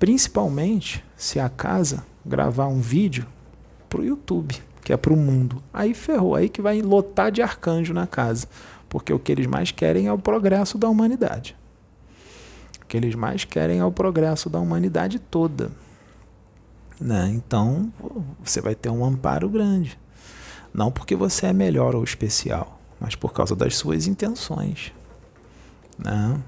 Principalmente 0.00 1.04
se 1.14 1.38
a 1.38 1.50
casa 1.50 2.06
gravar 2.24 2.66
um 2.68 2.80
vídeo 2.80 3.26
para 3.86 4.00
o 4.00 4.04
YouTube, 4.04 4.56
que 4.82 4.94
é 4.94 4.96
para 4.96 5.12
o 5.12 5.16
mundo. 5.16 5.62
Aí 5.74 5.92
ferrou, 5.92 6.34
aí 6.34 6.48
que 6.48 6.62
vai 6.62 6.80
lotar 6.80 7.30
de 7.30 7.42
arcanjo 7.42 7.92
na 7.92 8.06
casa. 8.06 8.48
Porque 8.88 9.12
o 9.12 9.18
que 9.18 9.30
eles 9.30 9.46
mais 9.46 9.70
querem 9.70 10.06
é 10.06 10.12
o 10.12 10.18
progresso 10.18 10.78
da 10.78 10.88
humanidade. 10.88 11.54
O 12.82 12.86
que 12.86 12.96
eles 12.96 13.14
mais 13.14 13.44
querem 13.44 13.78
é 13.78 13.84
o 13.84 13.92
progresso 13.92 14.48
da 14.48 14.58
humanidade 14.58 15.18
toda. 15.18 15.70
Né? 16.98 17.30
Então, 17.34 17.92
você 18.42 18.62
vai 18.62 18.74
ter 18.74 18.88
um 18.88 19.04
amparo 19.04 19.50
grande. 19.50 19.98
Não 20.72 20.90
porque 20.90 21.14
você 21.14 21.46
é 21.46 21.52
melhor 21.52 21.94
ou 21.94 22.02
especial, 22.02 22.80
mas 22.98 23.14
por 23.14 23.34
causa 23.34 23.54
das 23.54 23.76
suas 23.76 24.06
intenções. 24.06 24.94
Né? 25.98 26.40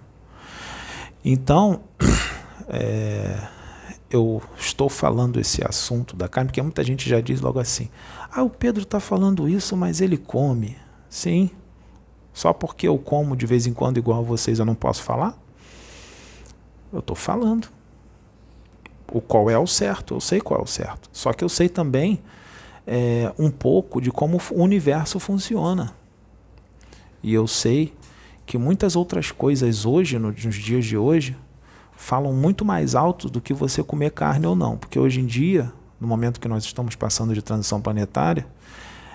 Então, 1.23 1.83
é, 2.73 3.49
eu 4.11 4.43
estou 4.59 4.89
falando 4.89 5.39
esse 5.39 5.63
assunto 5.63 6.17
da 6.17 6.27
carne, 6.27 6.49
porque 6.49 6.63
muita 6.63 6.83
gente 6.83 7.09
já 7.09 7.21
diz 7.21 7.41
logo 7.41 7.59
assim: 7.59 7.91
ah, 8.31 8.43
o 8.43 8.49
Pedro 8.49 8.83
está 8.83 8.99
falando 8.99 9.49
isso, 9.49 9.77
mas 9.77 10.01
ele 10.01 10.17
come. 10.17 10.77
Sim. 11.09 11.51
Só 12.33 12.53
porque 12.55 12.89
eu 12.89 12.97
como 12.97 13.37
de 13.37 13.45
vez 13.45 13.67
em 13.67 13.75
quando 13.75 13.99
igual 13.99 14.21
a 14.21 14.23
vocês 14.23 14.59
eu 14.59 14.65
não 14.65 14.75
posso 14.75 15.03
falar? 15.03 15.39
Eu 16.91 17.01
estou 17.01 17.15
falando. 17.15 17.69
O 19.13 19.21
qual 19.21 19.51
é 19.51 19.59
o 19.59 19.67
certo, 19.67 20.15
eu 20.15 20.21
sei 20.21 20.41
qual 20.41 20.61
é 20.61 20.63
o 20.63 20.67
certo. 20.67 21.11
Só 21.13 21.35
que 21.35 21.45
eu 21.45 21.49
sei 21.49 21.69
também 21.69 22.23
é, 22.87 23.31
um 23.39 23.51
pouco 23.51 24.01
de 24.01 24.11
como 24.11 24.41
o 24.51 24.63
universo 24.63 25.21
funciona. 25.21 25.95
E 27.23 27.35
eu 27.35 27.47
sei 27.47 27.93
que 28.47 28.57
muitas 28.57 28.97
outras 28.97 29.31
coisas 29.31 29.85
hoje, 29.85 30.19
nos 30.19 30.55
dias 30.55 30.87
de 30.87 30.97
hoje, 30.97 31.37
falam 31.97 32.33
muito 32.33 32.65
mais 32.65 32.95
alto 32.95 33.29
do 33.29 33.41
que 33.41 33.55
você 33.55 33.83
comer 33.83 34.11
carne 34.11 34.47
ou 34.47 34.57
não. 34.57 34.77
Porque 34.77 34.99
hoje 34.99 35.21
em 35.21 35.27
dia, 35.27 35.73
no 36.01 36.09
momento 36.09 36.41
que 36.41 36.49
nós 36.49 36.65
estamos 36.65 36.95
passando 36.97 37.35
de 37.35 37.43
transição 37.43 37.81
planetária, 37.81 38.47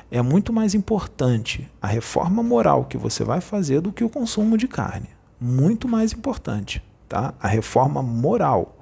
é 0.09 0.21
muito 0.21 0.53
mais 0.53 0.73
importante 0.73 1.69
a 1.81 1.87
reforma 1.87 2.41
moral 2.41 2.85
que 2.85 2.97
você 2.97 3.23
vai 3.23 3.41
fazer 3.41 3.81
do 3.81 3.91
que 3.91 4.03
o 4.03 4.09
consumo 4.09 4.57
de 4.57 4.67
carne. 4.67 5.09
Muito 5.39 5.87
mais 5.87 6.13
importante, 6.13 6.81
tá? 7.09 7.33
A 7.39 7.47
reforma 7.47 8.01
moral. 8.01 8.75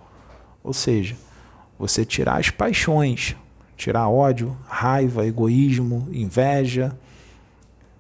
Ou 0.63 0.73
seja, 0.73 1.15
você 1.77 2.05
tirar 2.05 2.39
as 2.39 2.49
paixões, 2.49 3.35
tirar 3.75 4.07
ódio, 4.07 4.55
raiva, 4.67 5.25
egoísmo, 5.25 6.07
inveja, 6.11 6.95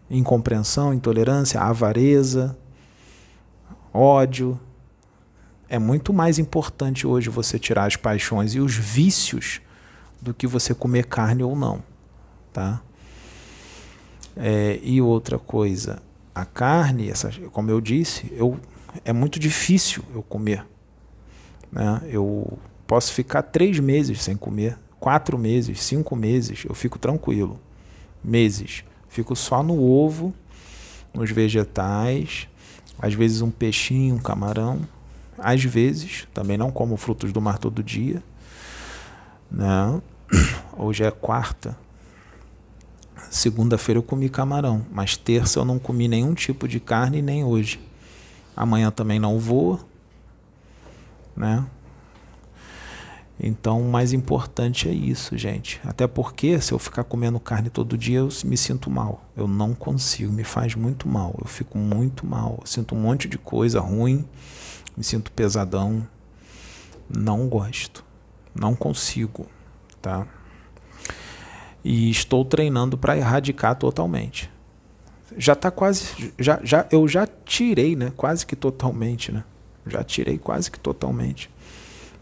incompreensão, 0.09 0.93
intolerância, 0.93 1.59
avareza, 1.61 2.57
ódio. 3.93 4.59
É 5.67 5.79
muito 5.79 6.13
mais 6.13 6.37
importante 6.37 7.07
hoje 7.07 7.29
você 7.29 7.57
tirar 7.57 7.85
as 7.85 7.95
paixões 7.95 8.53
e 8.53 8.59
os 8.59 8.75
vícios 8.75 9.61
do 10.21 10.33
que 10.33 10.45
você 10.45 10.73
comer 10.73 11.05
carne 11.05 11.43
ou 11.43 11.55
não, 11.55 11.83
tá? 12.53 12.81
É, 14.35 14.79
e 14.83 15.01
outra 15.01 15.39
coisa, 15.39 16.01
a 16.33 16.45
carne, 16.45 17.09
essa, 17.09 17.31
como 17.51 17.71
eu 17.71 17.79
disse, 17.79 18.31
eu, 18.35 18.59
é 19.03 19.13
muito 19.13 19.39
difícil 19.39 20.03
eu 20.13 20.21
comer. 20.21 20.65
Né? 21.71 22.01
Eu 22.09 22.57
posso 22.85 23.13
ficar 23.13 23.41
três 23.41 23.79
meses 23.79 24.21
sem 24.21 24.35
comer, 24.35 24.77
quatro 24.99 25.37
meses, 25.37 25.81
cinco 25.81 26.15
meses, 26.15 26.65
eu 26.67 26.75
fico 26.75 26.99
tranquilo. 26.99 27.59
Meses. 28.23 28.83
Fico 29.07 29.35
só 29.35 29.63
no 29.63 29.81
ovo, 29.81 30.33
nos 31.13 31.31
vegetais, 31.31 32.49
às 32.99 33.13
vezes 33.13 33.41
um 33.41 33.51
peixinho, 33.51 34.15
um 34.15 34.19
camarão. 34.19 34.81
Às 35.37 35.63
vezes, 35.63 36.27
também 36.33 36.57
não 36.57 36.71
como 36.71 36.97
frutos 36.97 37.31
do 37.31 37.41
mar 37.41 37.57
todo 37.57 37.83
dia. 37.83 38.23
Né? 39.51 40.01
Hoje 40.77 41.03
é 41.03 41.11
quarta. 41.11 41.77
Segunda-feira 43.29 43.99
eu 43.99 44.03
comi 44.03 44.29
camarão, 44.29 44.85
mas 44.91 45.17
terça 45.17 45.59
eu 45.59 45.65
não 45.65 45.77
comi 45.77 46.07
nenhum 46.07 46.33
tipo 46.33 46.67
de 46.67 46.79
carne 46.79 47.21
nem 47.21 47.43
hoje. 47.43 47.79
Amanhã 48.55 48.89
também 48.91 49.19
não 49.19 49.37
vou, 49.39 49.79
né? 51.35 51.65
Então, 53.37 53.81
o 53.81 53.91
mais 53.91 54.13
importante 54.13 54.87
é 54.87 54.93
isso, 54.93 55.37
gente. 55.37 55.81
Até 55.83 56.07
porque, 56.07 56.59
se 56.61 56.71
eu 56.71 56.79
ficar 56.79 57.03
comendo 57.03 57.37
carne 57.39 57.69
todo 57.69 57.97
dia, 57.97 58.19
eu 58.19 58.29
me 58.45 58.55
sinto 58.55 58.89
mal. 58.89 59.25
Eu 59.35 59.47
não 59.47 59.73
consigo, 59.73 60.31
me 60.31 60.45
faz 60.45 60.73
muito 60.73 61.07
mal. 61.07 61.35
Eu 61.41 61.47
fico 61.47 61.77
muito 61.77 62.25
mal. 62.25 62.57
Eu 62.61 62.65
sinto 62.65 62.95
um 62.95 62.99
monte 62.99 63.27
de 63.27 63.37
coisa 63.37 63.81
ruim, 63.81 64.25
me 64.95 65.03
sinto 65.03 65.31
pesadão. 65.31 66.07
Não 67.09 67.47
gosto. 67.47 68.03
Não 68.53 68.75
consigo, 68.75 69.47
tá? 70.01 70.27
E 71.83 72.09
estou 72.09 72.43
treinando 72.43 72.97
para 72.97 73.17
erradicar 73.17 73.75
totalmente. 73.75 74.49
Já 75.37 75.53
está 75.53 75.69
quase. 75.69 76.33
Já, 76.39 76.59
já, 76.63 76.87
eu 76.91 77.07
já 77.07 77.27
tirei, 77.27 77.95
né? 77.95 78.11
Quase 78.15 78.45
que 78.45 78.55
totalmente, 78.55 79.31
né? 79.31 79.43
Já 79.85 80.03
tirei 80.03 80.37
quase 80.37 80.71
que 80.71 80.79
totalmente 80.79 81.49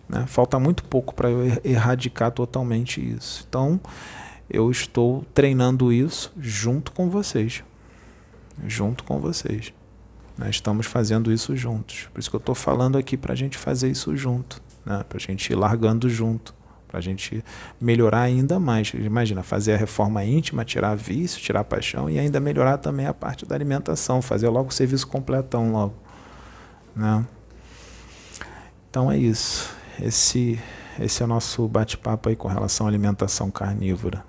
né? 0.07 0.25
Falta 0.27 0.59
muito 0.59 0.83
pouco 0.83 1.13
para 1.13 1.29
eu 1.29 1.43
er-, 1.45 1.61
erradicar 1.63 2.31
totalmente 2.31 3.01
isso. 3.01 3.45
Então, 3.47 3.79
eu 4.49 4.69
estou 4.69 5.25
treinando 5.33 5.91
isso 5.91 6.31
junto 6.39 6.91
com 6.91 7.09
vocês. 7.09 7.63
Junto 8.65 9.03
com 9.03 9.19
vocês. 9.19 9.73
Nós 10.37 10.49
estamos 10.49 10.85
fazendo 10.85 11.31
isso 11.31 11.55
juntos. 11.55 12.09
Por 12.13 12.19
isso 12.19 12.29
que 12.29 12.35
eu 12.35 12.39
estou 12.39 12.55
falando 12.55 12.97
aqui 12.97 13.15
para 13.15 13.33
a 13.33 13.35
gente 13.35 13.57
fazer 13.57 13.89
isso 13.89 14.15
junto. 14.15 14.61
Né? 14.85 15.03
Para 15.07 15.17
a 15.17 15.21
gente 15.21 15.51
ir 15.51 15.55
largando 15.55 16.09
junto. 16.09 16.53
Para 16.87 16.99
a 16.99 17.01
gente 17.01 17.43
melhorar 17.79 18.21
ainda 18.21 18.59
mais. 18.59 18.91
Imagina, 18.93 19.43
fazer 19.43 19.73
a 19.73 19.77
reforma 19.77 20.23
íntima, 20.23 20.65
tirar 20.65 20.95
vício, 20.95 21.41
tirar 21.41 21.63
paixão 21.63 22.09
e 22.09 22.19
ainda 22.19 22.39
melhorar 22.39 22.77
também 22.77 23.05
a 23.05 23.13
parte 23.13 23.45
da 23.45 23.55
alimentação. 23.55 24.21
Fazer 24.21 24.49
logo 24.49 24.69
o 24.69 24.73
serviço 24.73 25.07
completão 25.07 25.71
logo. 25.71 25.95
Né? 26.95 27.25
Então 28.89 29.11
é 29.11 29.17
isso 29.17 29.83
esse, 30.01 30.59
esse 30.99 31.21
é 31.21 31.25
o 31.25 31.27
nosso 31.27 31.67
bate-papo 31.67 32.29
aí 32.29 32.35
com 32.35 32.47
relação 32.47 32.85
à 32.85 32.89
alimentação 32.89 33.51
carnívora. 33.51 34.23